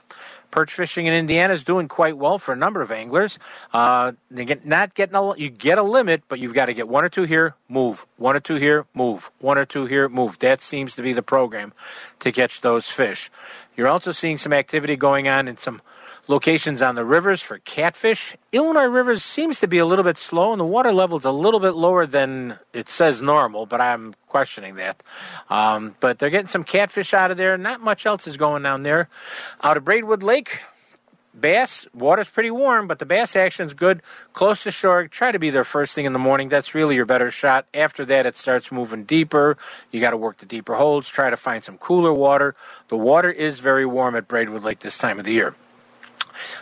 [0.50, 3.38] Perch fishing in Indiana is doing quite well for a number of anglers.
[3.74, 6.88] Uh, they get not getting a you get a limit, but you've got to get
[6.88, 10.40] one or two here, move, one or two here, move, one or two here, move.
[10.40, 11.74] That seems to be the program
[12.22, 13.30] to catch those fish.
[13.76, 15.82] You're also seeing some activity going on in some
[16.28, 18.36] locations on the rivers for catfish.
[18.52, 21.32] Illinois Rivers seems to be a little bit slow, and the water level is a
[21.32, 25.02] little bit lower than it says normal, but I'm questioning that.
[25.50, 27.58] Um, but they're getting some catfish out of there.
[27.58, 29.10] Not much else is going down there.
[29.64, 30.60] Out of Braidwood Lake,
[31.40, 34.02] bass, water's pretty warm, but the bass action's good.
[34.34, 36.50] Close to shore, try to be there first thing in the morning.
[36.50, 37.66] That's really your better shot.
[37.74, 39.58] After that, it starts moving deeper.
[39.92, 42.56] You got to work the deeper holds, try to find some cooler water.
[42.90, 45.56] The water is very warm at Braidwood Lake this time of the year.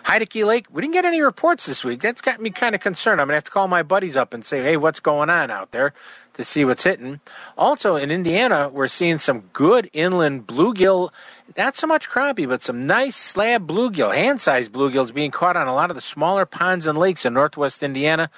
[0.04, 2.02] Heidecke Lake, we didn't get any reports this week.
[2.02, 3.22] That's got me kind of concerned.
[3.22, 5.52] I'm going to have to call my buddies up and say, hey, what's going on
[5.52, 5.94] out there
[6.36, 7.20] to see what's hitting.
[7.58, 11.12] Also, in Indiana, we're seeing some good inland bluegill,
[11.58, 15.68] not so much crappie, but some nice slab bluegill, hand sized bluegills being caught on
[15.68, 18.30] a lot of the smaller ponds and lakes in northwest Indiana.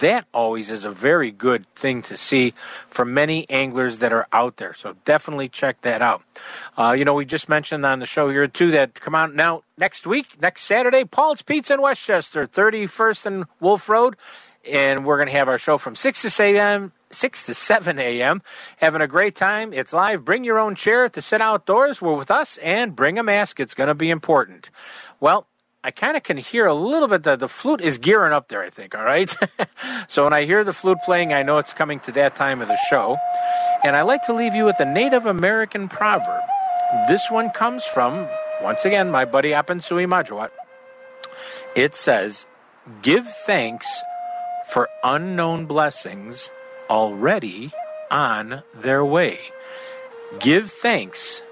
[0.00, 2.54] That always is a very good thing to see
[2.90, 4.74] for many anglers that are out there.
[4.74, 6.22] So definitely check that out.
[6.76, 9.62] Uh, you know, we just mentioned on the show here, too, that come out now
[9.78, 14.16] next week, next Saturday, Paul's Pizza in Westchester, 31st and Wolf Road.
[14.68, 16.92] And we're going to have our show from 6 to 7 a.m.
[17.14, 18.42] 6 to 7 a.m.
[18.78, 19.72] Having a great time.
[19.72, 20.24] It's live.
[20.24, 22.02] Bring your own chair to sit outdoors.
[22.02, 23.60] We're with us and bring a mask.
[23.60, 24.70] It's going to be important.
[25.20, 25.46] Well,
[25.82, 28.62] I kind of can hear a little bit that the flute is gearing up there,
[28.62, 29.34] I think, all right?
[30.08, 32.68] so when I hear the flute playing, I know it's coming to that time of
[32.68, 33.18] the show.
[33.84, 36.42] And I like to leave you with a Native American proverb.
[37.06, 38.26] This one comes from,
[38.62, 40.48] once again, my buddy Apensui Majawat.
[41.76, 42.46] It says,
[43.02, 43.86] Give thanks
[44.68, 46.48] for unknown blessings
[46.90, 47.72] already
[48.10, 49.38] on their way.
[50.40, 51.42] Give thanks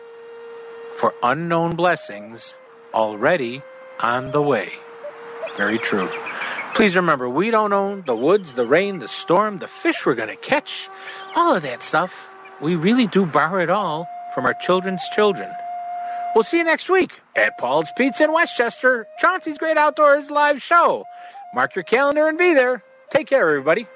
[0.96, 2.54] for unknown blessings
[2.94, 3.62] already
[4.00, 4.72] on the way.
[5.56, 6.08] Very true.
[6.74, 10.28] Please remember, we don't own the woods, the rain, the storm, the fish we're going
[10.28, 10.88] to catch,
[11.36, 12.30] all of that stuff.
[12.60, 15.50] We really do borrow it all from our children's children.
[16.34, 21.04] We'll see you next week at Paul's Pizza in Westchester, Chauncey's Great Outdoors live show.
[21.54, 22.82] Mark your calendar and be there.
[23.10, 23.86] Take care, everybody.